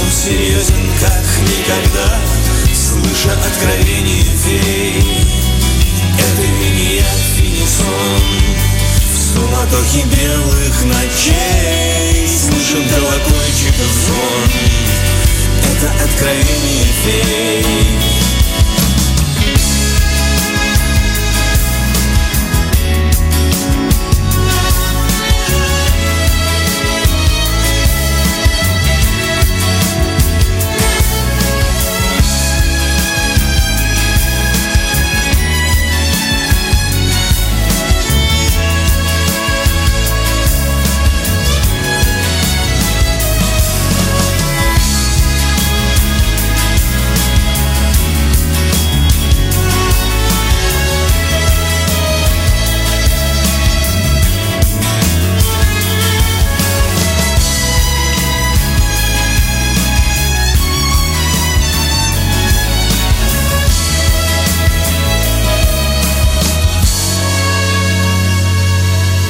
[0.00, 2.18] Он серьезен, как никогда
[2.98, 4.96] Слыша откровение фей
[6.18, 8.22] Это не явь и не сон
[9.12, 14.50] В суматохе белых ночей Слышим колокольчиков звон.
[15.62, 18.07] Это откровение фей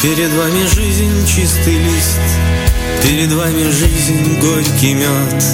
[0.00, 2.20] Перед вами жизнь чистый лист,
[3.02, 5.44] Перед вами жизнь горький мед.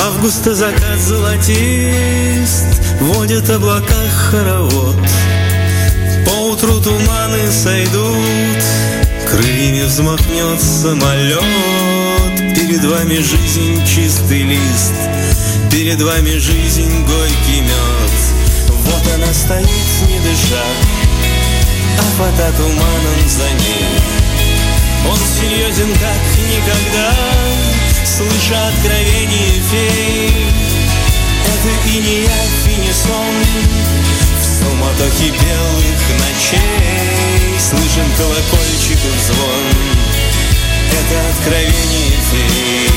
[0.00, 2.66] Августа закат золотист,
[3.00, 4.96] Водят облака хоровод.
[6.24, 8.62] Поутру туманы сойдут,
[9.28, 11.42] Крыльями взмахнет самолет.
[12.54, 14.94] Перед вами жизнь чистый лист,
[15.72, 18.12] Перед вами жизнь горький мед.
[18.68, 19.66] Вот она стоит,
[20.06, 20.62] не дыша,
[21.98, 24.00] а фото туманом за ней
[25.10, 26.20] Он серьезен, как
[26.50, 27.12] никогда
[28.04, 30.46] слыша откровение фей.
[31.46, 33.36] Это и не явь, и не сон.
[34.40, 37.24] В суматохе белых ночей
[37.58, 39.64] Слышим колокольчиков звон.
[40.92, 42.90] Это откровение фей.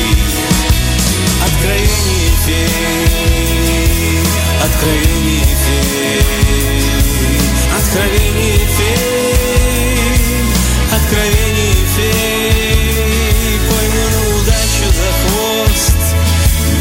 [1.45, 2.69] Откровение фей.
[4.63, 7.06] Откровение фей
[7.87, 10.43] Откровение фей
[10.91, 16.01] Откровение фей Пойму удачу за хвост.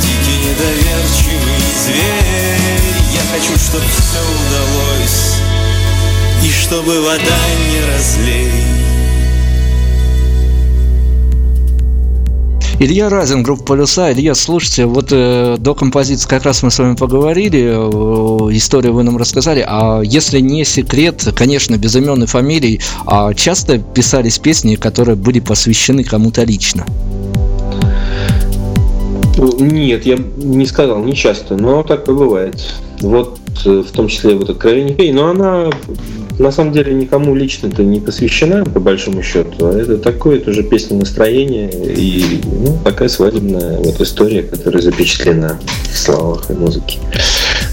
[0.03, 2.91] Дикий недоверчивый зверь.
[3.15, 5.37] Я хочу, чтобы все удалось.
[6.43, 7.39] И чтобы вода
[7.71, 8.76] не разлей
[12.79, 14.13] Илья Разин, группа «Полюса».
[14.13, 19.03] Илья, слушайте, вот э, до композиции как раз мы с вами поговорили, э, историю вы
[19.03, 24.75] нам рассказали, а если не секрет, конечно, без имен и фамилий, а часто писались песни,
[24.75, 26.85] которые были посвящены кому-то лично?
[29.59, 32.75] Нет, я не сказал, не часто, но так и бывает.
[33.01, 35.71] Вот э, в том числе вот «Откровение фей», но она
[36.39, 39.67] на самом деле никому лично-то не посвящена, по большому счету.
[39.69, 45.59] Это такое тоже песня настроения и ну, такая свадебная вот история, которая запечатлена
[45.91, 46.99] в словах и музыке.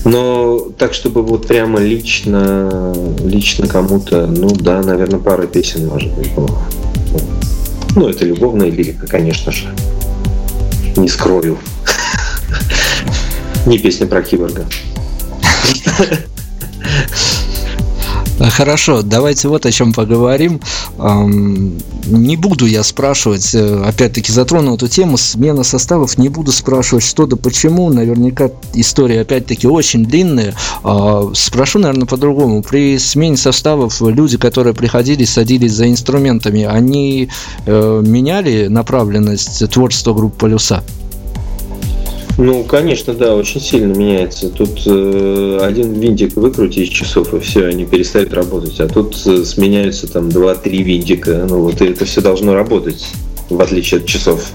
[0.05, 2.93] Но так, чтобы вот прямо лично,
[3.23, 6.59] лично кому-то, ну да, наверное, пара песен, может быть, было.
[7.95, 9.67] Ну, это любовная лирика, конечно же.
[10.95, 11.57] Не скрою.
[13.65, 14.65] Не песня про киборга.
[18.49, 20.59] Хорошо, давайте вот о чем поговорим.
[22.05, 27.25] Не буду я спрашивать, э, опять-таки затрону эту тему, смена составов, не буду спрашивать что
[27.25, 30.53] да почему, наверняка история опять-таки очень длинная.
[30.83, 32.61] А, спрошу, наверное, по-другому.
[32.61, 37.29] При смене составов люди, которые приходили, садились за инструментами, они
[37.65, 40.83] э, меняли направленность творчества группы «Полюса»?
[42.37, 44.49] Ну, конечно, да, очень сильно меняется.
[44.49, 48.79] Тут э, один винтик выкрути из часов, и все, они перестают работать.
[48.79, 51.45] А тут э, сменяются там 2-3 винтика.
[51.47, 53.05] Ну вот, и это все должно работать,
[53.49, 54.51] в отличие от часов.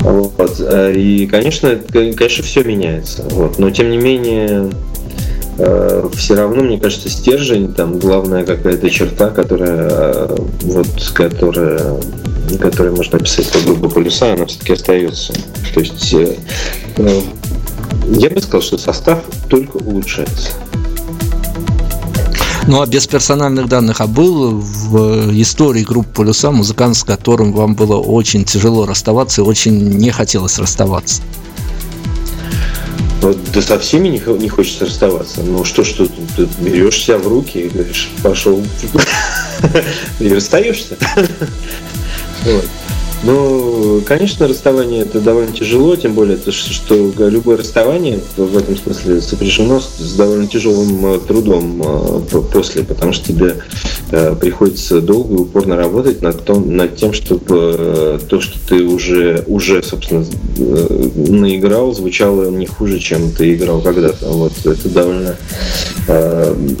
[0.00, 0.60] Вот.
[0.60, 3.24] И, конечно, конечно, все меняется.
[3.30, 3.58] Вот.
[3.58, 4.70] Но тем не менее,
[5.56, 11.96] э, все равно, мне кажется, стержень, там главная какая-то черта, которая, э, вот, которая
[12.58, 15.32] которые можно описать как группа полюса, она все-таки остается.
[15.72, 16.36] То есть э,
[16.96, 17.20] э,
[18.08, 20.50] я бы сказал, что состав только улучшается.
[22.66, 27.74] Ну а без персональных данных, а был в истории группы Полюса музыкант, с которым вам
[27.74, 31.22] было очень тяжело расставаться и очень не хотелось расставаться?
[33.54, 35.42] да со всеми не, не хочется расставаться.
[35.42, 38.62] Ну что ж, тут, тут берешь себя в руки и говоришь, пошел
[40.20, 40.96] и расстаешься.
[42.44, 42.64] Вот.
[43.24, 49.22] Ну, конечно, расставание это довольно тяжело, тем более, то, что любое расставание в этом смысле
[49.22, 53.56] сопряжено с довольно тяжелым э, трудом э, после, потому что тебе
[54.10, 59.42] э, приходится долго и упорно работать над, том, над тем, чтобы то, что ты уже,
[59.46, 60.22] уже, собственно,
[60.56, 64.28] наиграл, звучало не хуже, чем ты играл когда-то.
[64.28, 64.52] Вот.
[64.64, 65.36] Это довольно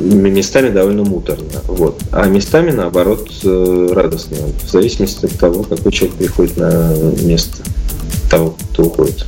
[0.00, 1.60] местами довольно муторно.
[1.66, 2.00] Вот.
[2.12, 7.62] А местами, наоборот, радостно, в зависимости от того, какой человек приходит на место
[8.30, 9.26] того, кто уходит.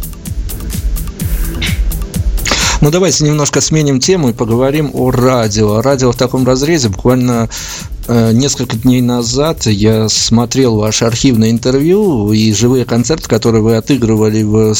[2.82, 5.80] Ну, давайте немножко сменим тему и поговорим о радио.
[5.80, 6.88] Радио в таком разрезе.
[6.88, 13.76] Буквально э, несколько дней назад я смотрел ваше архивное интервью и живые концерты, которые вы
[13.76, 14.74] отыгрывали в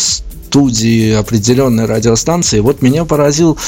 [0.56, 2.60] студии определенной радиостанции.
[2.60, 3.58] Вот меня поразил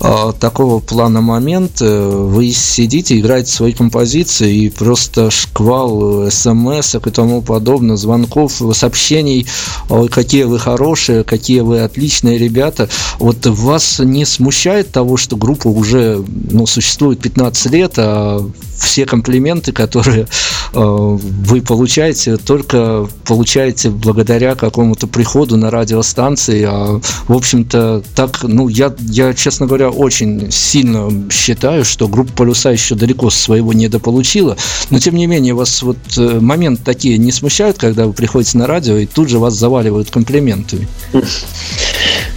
[0.00, 1.80] э, такого плана момент.
[1.80, 9.46] Вы сидите, играете свои композиции, и просто шквал смс и тому подобное, звонков, сообщений,
[9.90, 12.88] ой, какие вы хорошие, какие вы отличные ребята.
[13.18, 18.48] Вот вас не смущает того, что группа уже ну, существует 15 лет, а
[18.78, 20.26] все комплименты, которые э,
[20.74, 26.64] вы получаете, только получаете благодаря какому-то приходу на радиостанции.
[26.68, 32.70] А, в общем-то, так, ну, я, я, честно говоря, очень сильно считаю, что группа «Полюса»
[32.70, 34.56] еще далеко своего недополучила.
[34.90, 38.66] Но, тем не менее, вас вот э, момент такие не смущают, когда вы приходите на
[38.66, 40.88] радио и тут же вас заваливают комплиментами?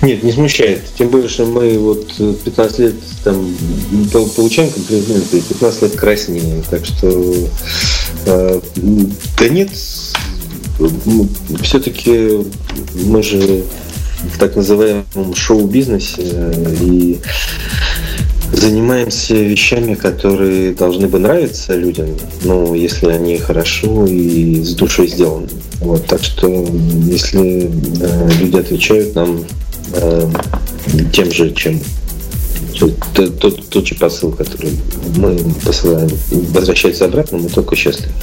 [0.01, 0.81] Нет, не смущает.
[0.97, 3.55] Тем более, что мы вот 15 лет там
[4.35, 6.63] получаем комплименты, и 15 лет краснеем.
[6.69, 7.33] Так что
[8.25, 8.61] э,
[9.37, 9.69] да нет,
[11.61, 12.39] все-таки
[13.05, 13.63] мы же
[14.33, 17.19] в так называемом шоу-бизнесе, и
[18.53, 22.09] занимаемся вещами, которые должны бы нравиться людям,
[22.43, 25.47] ну, если они хорошо и с душой сделаны.
[25.79, 26.47] Вот, так что,
[27.05, 27.71] если
[28.01, 29.45] э, люди отвечают нам
[29.93, 30.29] э,
[31.13, 31.79] тем же, чем
[33.13, 34.77] тот, тот, тот же посыл, который
[35.15, 36.09] мы посылаем,
[36.53, 38.13] возвращается обратно, мы только счастливы.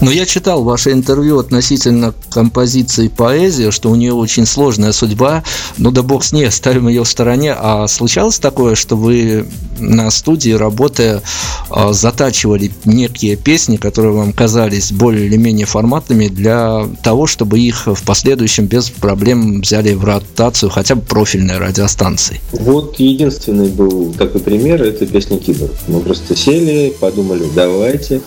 [0.00, 5.42] Но я читал ваше интервью относительно композиции поэзии, что у нее очень сложная судьба.
[5.76, 7.54] Ну да бог с ней, оставим ее в стороне.
[7.58, 9.46] А случалось такое, что вы
[9.78, 11.22] на студии, работая,
[11.70, 17.86] а, затачивали некие песни, которые вам казались более или менее форматными для того, чтобы их
[17.86, 22.40] в последующем без проблем взяли в ротацию хотя бы профильной радиостанции?
[22.52, 25.70] Вот единственный был такой пример, это песня Кибер.
[25.86, 28.20] Мы просто сели, подумали, давайте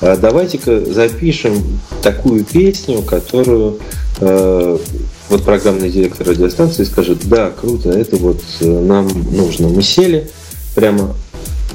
[0.00, 3.78] давайте-ка запишем такую песню, которую
[4.20, 4.78] э,
[5.28, 9.68] вот программный директор радиостанции скажет, да, круто, это вот э, нам нужно.
[9.68, 10.30] Мы сели
[10.74, 11.14] прямо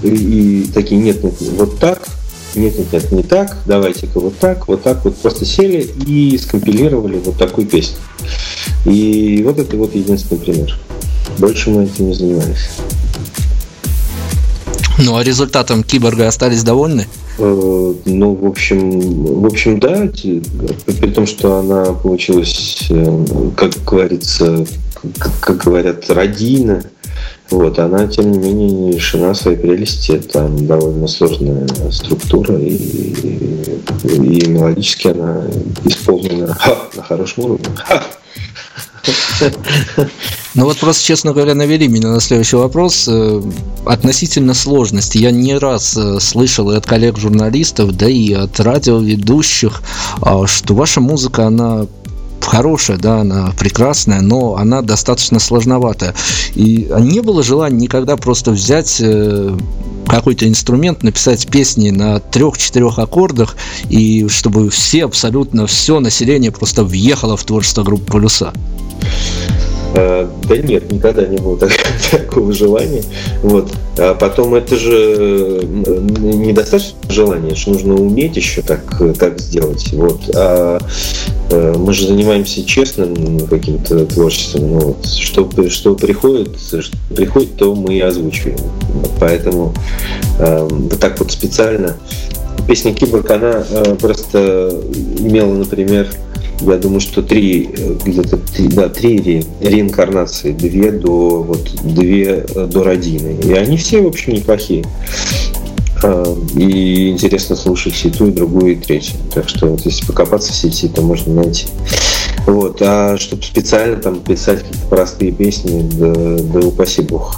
[0.01, 2.07] и, и такие, нет, нет, вот так,
[2.55, 7.19] нет, нет, нет, не так, давайте-ка вот так, вот так, вот просто сели и скомпилировали
[7.19, 7.97] вот такую песню.
[8.85, 10.77] И вот это вот единственный пример.
[11.37, 12.69] Больше мы этим не занимались.
[14.99, 17.07] Ну а результатом киборга остались довольны?
[17.37, 23.25] Э, ну, в общем, в общем, да, при том, что она получилась, э,
[23.55, 24.65] как говорится,
[25.41, 26.83] как говорят, родийно,
[27.49, 30.19] вот, она, тем не менее, не лишена своей прелести.
[30.19, 33.69] Там довольно сложная структура, и, и,
[34.03, 35.43] и мелодически она
[35.85, 37.65] исполнена ха, на хорошем уровне.
[37.75, 38.03] Ха.
[40.55, 43.41] Ну вот просто, честно говоря, навели меня на следующий вопрос э,
[43.85, 45.17] относительно сложности.
[45.17, 49.81] Я не раз э, слышал и от коллег-журналистов, да и от радиоведущих,
[50.21, 51.87] а, что ваша музыка, она
[52.39, 56.13] хорошая, да, она прекрасная, но она достаточно сложноватая.
[56.53, 59.57] И не было желания никогда просто взять э,
[60.07, 63.55] какой-то инструмент, написать песни на трех-четырех аккордах,
[63.89, 68.53] и чтобы все, абсолютно все население просто въехало в творчество группы «Полюса».
[69.95, 71.57] Э, да нет, никогда не было
[72.11, 73.03] такого желания.
[73.43, 73.71] Вот.
[73.97, 78.81] А потом это же недостаточно желания, что нужно уметь еще так,
[79.19, 79.93] так сделать.
[79.93, 80.21] Вот.
[80.35, 80.79] А
[81.51, 84.71] э, мы же занимаемся честным каким-то творчеством.
[84.71, 85.05] Ну, вот.
[85.05, 86.81] что, что приходит, что
[87.15, 88.57] приходит, то мы и озвучиваем.
[89.19, 89.73] Поэтому
[90.39, 91.97] э, вот так вот специально.
[92.67, 93.63] Песня Киборг, она
[93.99, 94.81] просто
[95.19, 96.07] имела, например,
[96.71, 98.39] я думаю, что три, э, где-то
[98.73, 103.39] да, три ре, реинкарнации, две до, вот, две э, до родины.
[103.43, 104.83] И они все, в общем, неплохие.
[106.03, 106.23] А,
[106.55, 109.15] и интересно слушать и ту, и другую, и третью.
[109.33, 111.67] Так что вот если покопаться в сети, то можно найти.
[112.45, 112.81] Вот.
[112.81, 116.13] А чтобы специально там писать какие-то простые песни, да,
[116.59, 117.35] да упаси бог.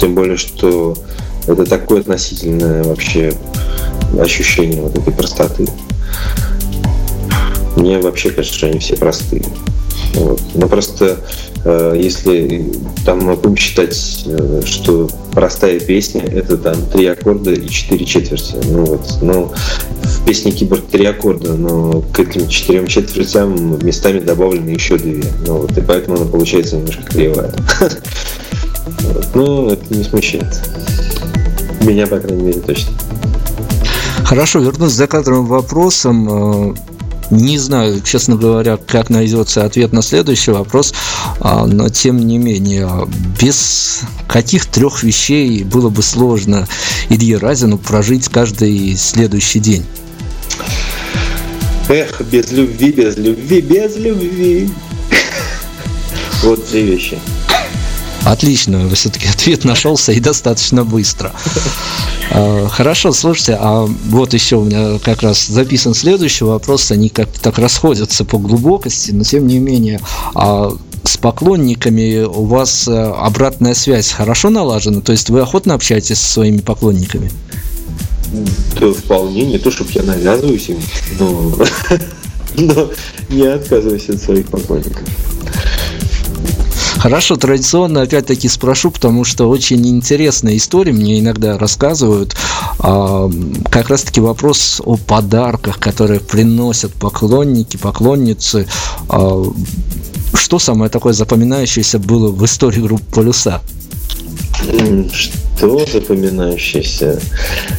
[0.00, 0.96] Тем более, что
[1.46, 3.32] это такое относительное вообще
[4.18, 5.66] ощущение вот этой простоты.
[7.80, 9.42] Мне вообще кажется, что они все простые.
[10.14, 10.40] Вот.
[10.54, 11.18] Но просто
[11.64, 12.70] э, если
[13.06, 18.56] там мы будем считать, э, что простая песня это там три аккорда и четыре четверти.
[18.64, 19.54] Ну вот, но
[20.02, 25.24] в песне Киборг три аккорда, но к этим четырем четвертям местами добавлены еще две.
[25.46, 27.54] Ну вот, и поэтому она получается немножко кривая.
[29.34, 30.60] Но это не смущает.
[31.82, 32.92] Меня, по крайней мере, точно.
[34.24, 36.76] Хорошо, вернусь к закадровым вопросам.
[37.30, 40.92] Не знаю, честно говоря, как найдется ответ на следующий вопрос,
[41.38, 43.08] а, но тем не менее,
[43.40, 46.66] без каких трех вещей было бы сложно
[47.08, 49.84] Илье Разину прожить каждый следующий день?
[51.88, 54.70] Эх, без любви, без любви, без любви.
[56.42, 57.18] Вот три вещи.
[58.30, 61.32] Отлично, все-таки ответ нашелся и достаточно быстро.
[62.30, 67.40] А, хорошо, слушайте, а вот еще у меня как раз записан следующий вопрос, они как-то
[67.40, 70.00] так расходятся по глубокости, но тем не менее,
[70.34, 70.70] а
[71.02, 75.00] с поклонниками у вас э, обратная связь хорошо налажена?
[75.00, 77.32] То есть вы охотно общаетесь со своими поклонниками?
[78.78, 80.78] Да, вполне, не то, чтобы я навязываюсь им,
[81.18, 81.56] но,
[82.56, 82.90] но
[83.28, 85.02] не отказываюсь от своих поклонников.
[87.00, 92.36] Хорошо, традиционно опять-таки спрошу, потому что очень интересные истории мне иногда рассказывают.
[92.78, 93.30] А,
[93.70, 98.68] как раз-таки вопрос о подарках, которые приносят поклонники, поклонницы.
[99.08, 99.42] А,
[100.34, 103.62] что самое такое запоминающееся было в истории группы «Полюса»?
[105.12, 107.20] Что запоминающееся?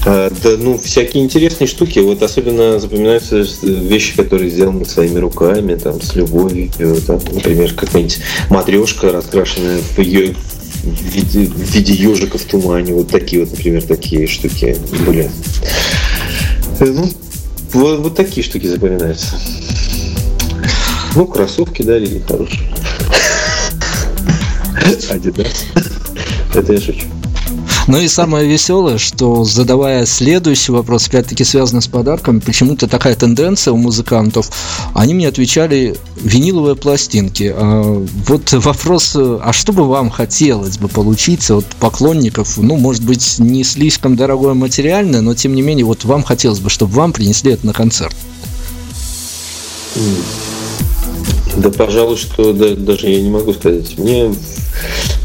[0.05, 1.99] А, да, ну, всякие интересные штуки.
[1.99, 6.69] Вот особенно запоминаются вещи, которые сделаны своими руками, там, с любовью.
[7.07, 8.19] Там, например, какая-нибудь
[8.49, 14.27] матрешка, раскрашенная в, в виде, в виде ежика в тумане, вот такие вот, например, такие
[14.27, 15.31] штуки были.
[16.79, 17.09] Э, Ну,
[17.73, 19.35] вот, вот такие штуки запоминаются.
[21.15, 22.61] Ну, кроссовки дарили хорошие.
[25.09, 25.65] Адидас.
[26.53, 27.05] Это я шучу.
[27.87, 33.73] Ну и самое веселое, что задавая следующий вопрос, опять-таки связанный с подарками, почему-то такая тенденция
[33.73, 34.49] у музыкантов,
[34.93, 37.53] они мне отвечали виниловые пластинки.
[37.55, 43.39] А вот вопрос, а что бы вам хотелось бы получить от поклонников, ну, может быть,
[43.39, 47.53] не слишком дорогое материальное, но тем не менее, вот вам хотелось бы, чтобы вам принесли
[47.53, 48.15] это на концерт.
[51.61, 53.95] Да, пожалуй, что да, даже я не могу сказать.
[53.99, 54.33] Мне,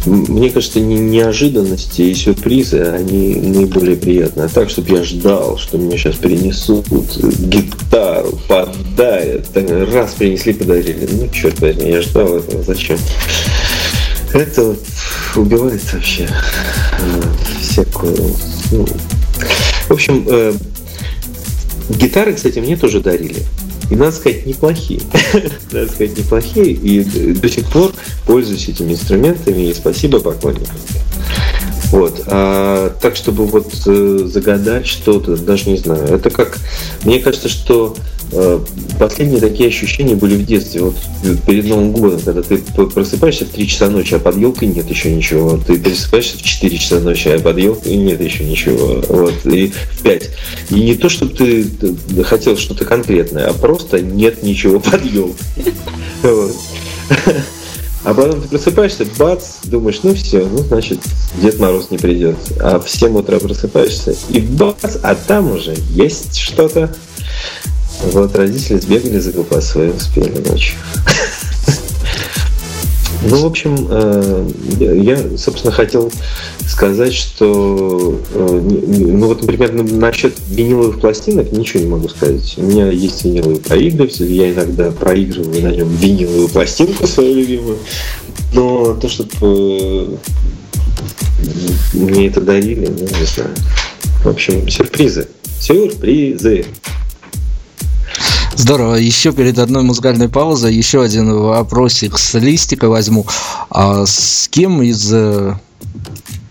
[0.04, 4.46] мне кажется, не, неожиданности и сюрпризы, они наиболее приятные.
[4.46, 9.46] А так, чтобы я ждал, что мне сейчас принесут гитару, подарят.
[9.92, 11.08] Раз принесли, подарили.
[11.10, 12.62] Ну, черт возьми, я ждал этого.
[12.62, 12.98] Зачем?
[14.34, 14.76] Это
[15.36, 17.22] убивает вообще э,
[17.62, 18.34] всякую...
[18.72, 18.86] ну,
[19.88, 20.52] в общем, э,
[21.88, 23.42] гитары, кстати, мне тоже дарили.
[23.90, 25.00] И надо сказать, неплохие.
[25.72, 26.72] надо сказать, неплохие.
[26.72, 27.92] И до сих пор
[28.26, 29.62] пользуюсь этими инструментами.
[29.62, 30.76] И спасибо поклонникам.
[31.92, 32.22] Вот.
[32.26, 36.02] А, так, чтобы вот э, загадать что-то, даже не знаю.
[36.02, 36.58] Это как...
[37.04, 37.96] Мне кажется, что
[38.98, 40.82] последние такие ощущения были в детстве.
[40.82, 40.96] Вот
[41.46, 45.14] перед Новым годом, когда ты просыпаешься в 3 часа ночи, а под елкой нет еще
[45.14, 45.58] ничего.
[45.58, 49.02] Ты просыпаешься в 4 часа ночи, а под елкой нет еще ничего.
[49.08, 49.34] Вот.
[49.46, 50.30] И в 5.
[50.70, 51.66] И не то, чтобы ты
[52.24, 55.46] хотел что-то конкретное, а просто нет ничего под елкой.
[58.04, 61.00] А потом ты просыпаешься, бац, думаешь, ну все, ну значит
[61.42, 62.36] Дед Мороз не придет.
[62.60, 66.94] А в 7 утра просыпаешься, и бац, а там уже есть что-то.
[68.04, 70.76] Вот родители сбегали за колбасой, успели ночью.
[73.28, 74.50] Ну, в общем, э,
[75.02, 76.12] я, собственно, хотел
[76.68, 82.54] сказать, что, э, ну вот, например, на- насчет виниловых пластинок ничего не могу сказать.
[82.56, 87.78] У меня есть виниловый проигрыватель, я иногда проигрываю на нем виниловую пластинку свою любимую,
[88.52, 90.18] но то, чтобы
[91.94, 93.50] мне это дарили, ну, не знаю.
[94.22, 95.26] В общем, сюрпризы.
[95.58, 96.66] Сюрпризы.
[98.56, 98.94] Здорово.
[98.94, 103.26] Еще перед одной музыкальной паузой еще один вопросик с листика возьму.
[103.70, 105.54] А с кем из э,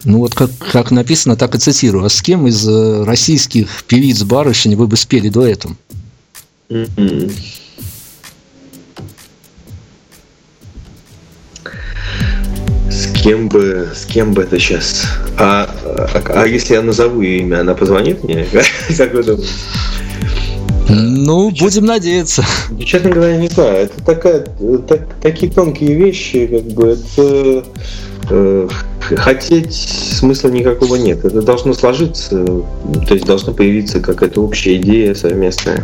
[0.05, 2.05] ну вот как, как написано, так и цитирую.
[2.05, 5.77] А с кем из э, российских певиц барышень вы бы спели дуэтом?
[6.69, 7.31] М-м.
[12.91, 15.05] С кем бы, с кем бы это сейчас?
[15.39, 18.45] А, а, а если я назову ее имя, она позвонит мне?
[18.97, 19.49] Как вы думаете?
[20.87, 22.43] Ну, будем надеяться.
[22.83, 23.85] Честно говоря, не знаю.
[23.85, 24.45] Это такая,
[24.87, 27.65] так- такие тонкие вещи, как бы это
[28.29, 28.67] э,
[29.15, 31.25] хотеть смысла никакого нет.
[31.25, 32.45] Это должно сложиться,
[33.07, 35.83] то есть должна появиться какая-то общая идея совместная.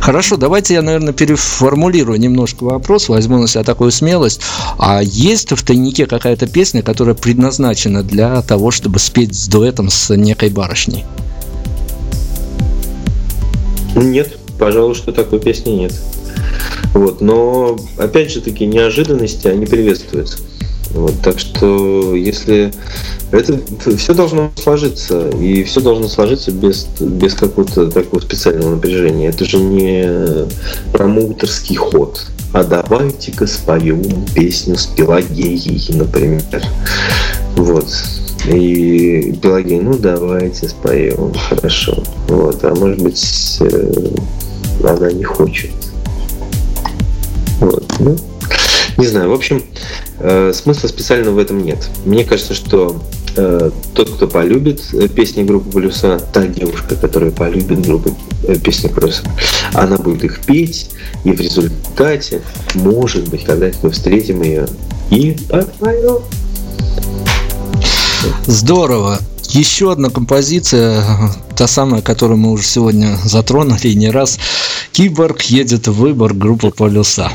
[0.00, 4.40] Хорошо, давайте я, наверное, переформулирую немножко вопрос, возьму на себя такую смелость.
[4.78, 10.14] А есть в тайнике какая-то песня, которая предназначена для того, чтобы спеть с дуэтом с
[10.14, 11.04] некой барышней?
[14.02, 15.92] Нет, пожалуй, что такой песни нет.
[16.94, 20.38] Вот, но опять же таки неожиданности они приветствуются.
[20.90, 22.72] Вот, так что если
[23.30, 23.60] это
[23.96, 29.28] все должно сложиться, и все должно сложиться без, без какого-то такого специального напряжения.
[29.28, 30.46] Это же не
[30.92, 32.26] промоутерский ход.
[32.54, 36.62] А давайте-ка споем песню с Пелагеей, например.
[37.56, 37.86] Вот.
[38.48, 42.02] И Пелагея, ну давайте споем, хорошо.
[42.28, 43.92] Вот, а может быть, э,
[44.84, 45.70] она не хочет.
[47.60, 48.16] Вот, ну,
[48.96, 49.62] не знаю, в общем,
[50.20, 51.88] э, смысла специального в этом нет.
[52.06, 53.00] Мне кажется, что
[53.36, 54.80] э, тот, кто полюбит
[55.14, 59.22] песни группы Полюса, та девушка, которая полюбит группу э, песни Полюса,
[59.74, 60.90] она будет их петь,
[61.24, 62.40] и в результате,
[62.74, 64.66] может быть, когда-нибудь мы встретим ее
[65.10, 66.22] и подпоем.
[68.46, 69.18] Здорово.
[69.50, 71.04] Еще одна композиция,
[71.56, 74.38] та самая, которую мы уже сегодня затронули не раз.
[74.92, 77.32] Киборг едет в выбор группы Полюса.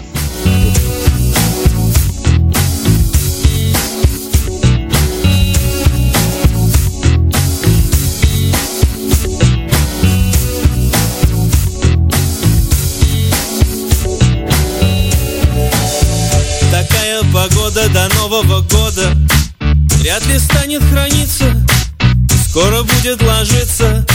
[16.71, 19.15] Такая погода до Нового года
[20.03, 20.37] Вряд ли
[20.73, 21.55] станет храниться
[22.49, 24.05] Скоро будет ложиться.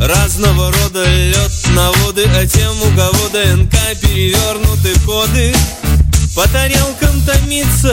[0.00, 5.54] Разного рода лед на воды А тем, у кого ДНК перевернуты коды.
[6.34, 7.92] По тарелкам томится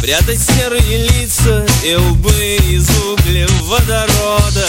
[0.00, 4.66] Прятать серые лица и лбы из углеводорода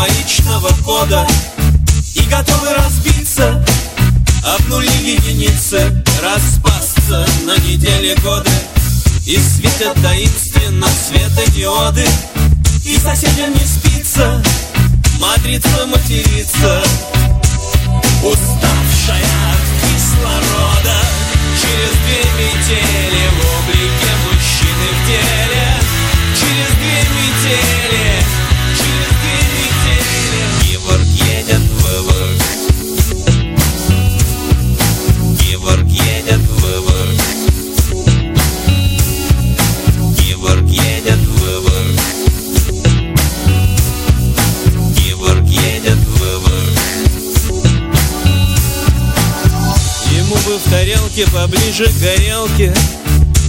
[0.00, 1.26] двоичного кода
[2.14, 3.62] И готовы разбиться
[4.42, 8.50] Обнули единицы Распасться на неделе годы.
[9.26, 12.06] И светят таинственно светодиоды
[12.84, 14.42] И соседям не спится
[15.20, 16.82] Матрица матерится.
[18.22, 19.22] Уставшая
[19.52, 21.09] от кислорода
[50.70, 52.72] тарелке поближе к горелке.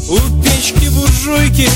[0.10, 1.70] У печки буржуйки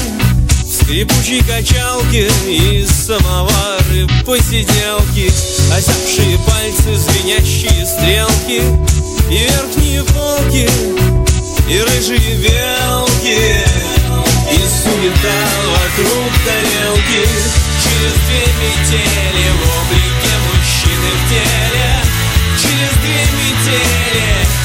[0.69, 5.31] скрипучей качалке И самовары посиделки.
[5.71, 8.61] Озябшие пальцы, звенящие стрелки
[9.29, 10.69] И верхние полки
[11.69, 13.63] И рыжие белки.
[14.51, 17.27] И суета вокруг тарелки.
[17.83, 21.89] Через две метели В облике мужчины в теле.
[22.57, 24.64] Через две метели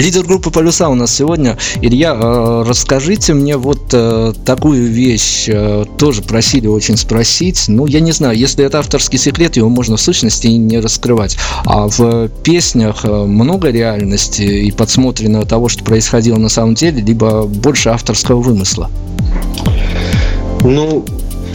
[0.00, 1.58] Лидер группы «Полюса» у нас сегодня.
[1.82, 5.44] Илья, э, расскажите мне вот э, такую вещь.
[5.46, 7.66] э, Тоже просили очень спросить.
[7.68, 11.36] Ну, я не знаю, если это авторский секрет, его можно в сущности и не раскрывать.
[11.66, 17.90] А в песнях много реальности и подсмотренного того, что происходило на самом деле, либо больше
[17.90, 18.90] авторского вымысла?
[20.62, 21.04] Ну,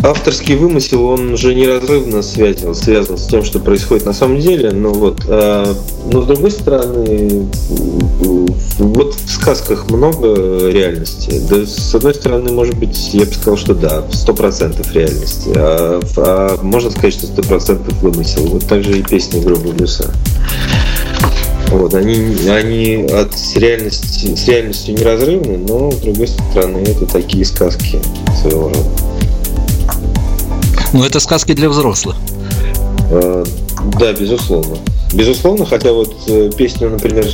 [0.10, 4.72] авторский вымысел, он же неразрывно связан, связан с тем, что происходит на самом деле.
[4.72, 5.76] Но вот, а,
[6.12, 7.48] но с другой стороны,
[8.78, 11.42] вот в сказках много реальности.
[11.50, 15.52] Да, с одной стороны, может быть, я бы сказал, что да, сто процентов реальности.
[15.56, 18.46] А, а можно сказать, что сто процентов вымысел.
[18.48, 20.14] Вот так же и песни группы Блюса.
[21.70, 28.00] Вот, они, они от реальности, с реальностью неразрывны, но с другой стороны, это такие сказки
[28.40, 29.05] своего рода.
[30.96, 32.16] Ну, это сказки для взрослых.
[33.12, 33.44] Э,
[34.00, 34.78] Да, безусловно.
[35.14, 37.26] Безусловно, хотя вот э, песню, например,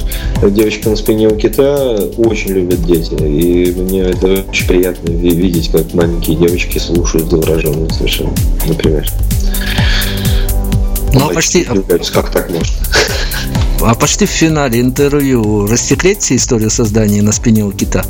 [0.49, 3.14] «Девочка на спине у кита» очень любят дети.
[3.24, 8.34] И мне это очень приятно ви- видеть, как маленькие девочки слушают завороженно совершенно,
[8.68, 9.07] например.
[11.14, 11.64] Ну, а почти,
[12.14, 12.74] Как так можно?
[13.84, 18.03] а почти в финале интервью рассекретите историю создания на спине у кита?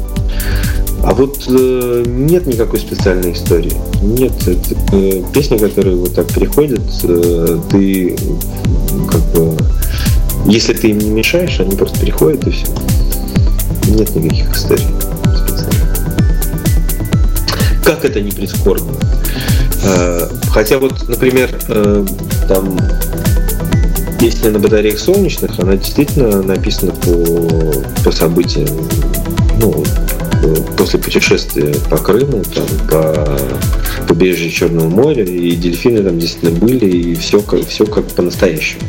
[1.04, 3.74] А вот э, нет никакой специальной истории.
[4.02, 8.16] Нет, это э, песни, которые вот так приходят, э, ты
[9.10, 9.58] как бы,
[10.46, 12.68] если ты им не мешаешь, они просто приходят и все.
[13.88, 14.86] Нет никаких историй
[15.36, 15.96] специальных.
[17.84, 18.94] Как это не прискорбно?
[19.84, 22.06] Э, хотя вот, например, э,
[22.48, 22.78] там
[24.20, 28.70] песня на батареях солнечных, она действительно написана по, по событиям,
[29.60, 29.84] ну,
[30.78, 33.40] после путешествия по Крыму, там, по
[34.08, 38.82] побережью Черного моря, и дельфины там действительно были, и все как, все как по-настоящему.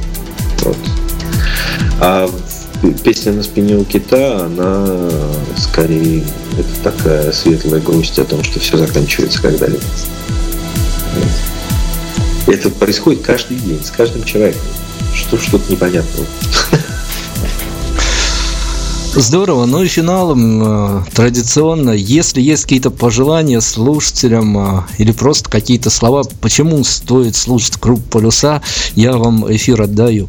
[0.63, 0.77] Вот.
[2.01, 2.31] А
[3.05, 5.11] песня на спине у кита, она
[5.57, 6.25] скорее
[6.59, 9.83] это такая светлая грусть о том, что все заканчивается когда-либо.
[12.47, 14.63] Это происходит каждый день, с каждым человеком.
[15.15, 16.27] Что что-то непонятного.
[19.15, 19.67] Здорово.
[19.67, 26.25] Ну и финалом э, традиционно, если есть какие-то пожелания слушателям э, или просто какие-то слова,
[26.41, 28.63] почему стоит слушать группу Полюса,
[28.95, 30.29] я вам эфир отдаю.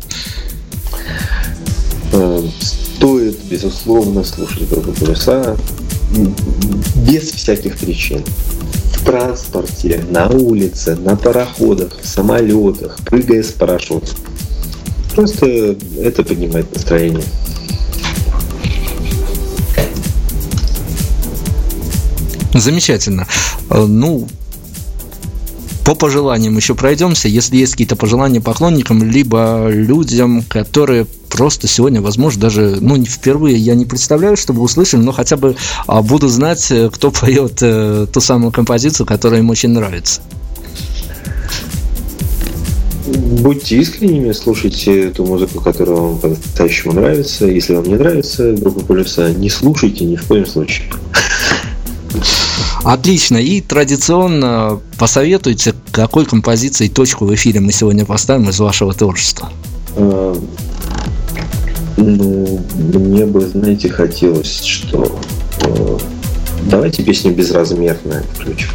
[2.11, 5.55] Э, стоит, безусловно, слушать группу Полюса
[7.07, 8.21] без всяких причин.
[8.95, 14.17] В транспорте, на улице, на пароходах, самолетах, прыгая с парашютом.
[15.15, 17.23] Просто это поднимает настроение.
[22.63, 23.27] Замечательно.
[23.69, 24.25] Э, ну,
[25.85, 27.27] по пожеланиям еще пройдемся.
[27.27, 33.75] Если есть какие-то пожелания поклонникам, либо людям, которые просто сегодня, возможно, даже, ну, впервые я
[33.75, 35.57] не представляю, чтобы услышали, но хотя бы
[35.87, 40.21] а, буду знать, э, кто поет э, ту самую композицию, которая им очень нравится.
[43.05, 47.45] Будьте искренними, слушайте ту музыку, которая вам по-настоящему нравится.
[47.45, 50.85] Если вам не нравится группа Полюса, не слушайте ни в коем случае.
[52.83, 53.37] Отлично.
[53.37, 59.49] И традиционно посоветуйте, какой композицией точку в эфире мы сегодня поставим из вашего творчества.
[59.95, 60.35] А,
[61.97, 65.19] ну, мне бы, знаете, хотелось, что
[65.61, 65.97] э,
[66.69, 68.69] давайте песню безразмерная включим.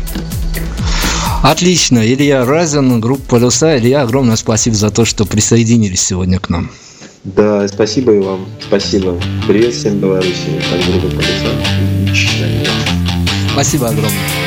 [1.42, 2.00] Отлично.
[2.00, 3.78] Илья Разин, группа Полюса.
[3.78, 6.70] Илья, огромное спасибо за то, что присоединились сегодня к нам.
[7.24, 8.46] Да, спасибо и вам.
[8.61, 9.20] Спасибо.
[9.46, 10.62] Привет всем Беларуси.
[10.70, 11.78] Там группа Полюса.
[13.59, 14.38] Спасибо огромное.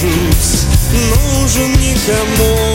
[0.00, 0.32] Каждую
[2.06, 2.67] зарю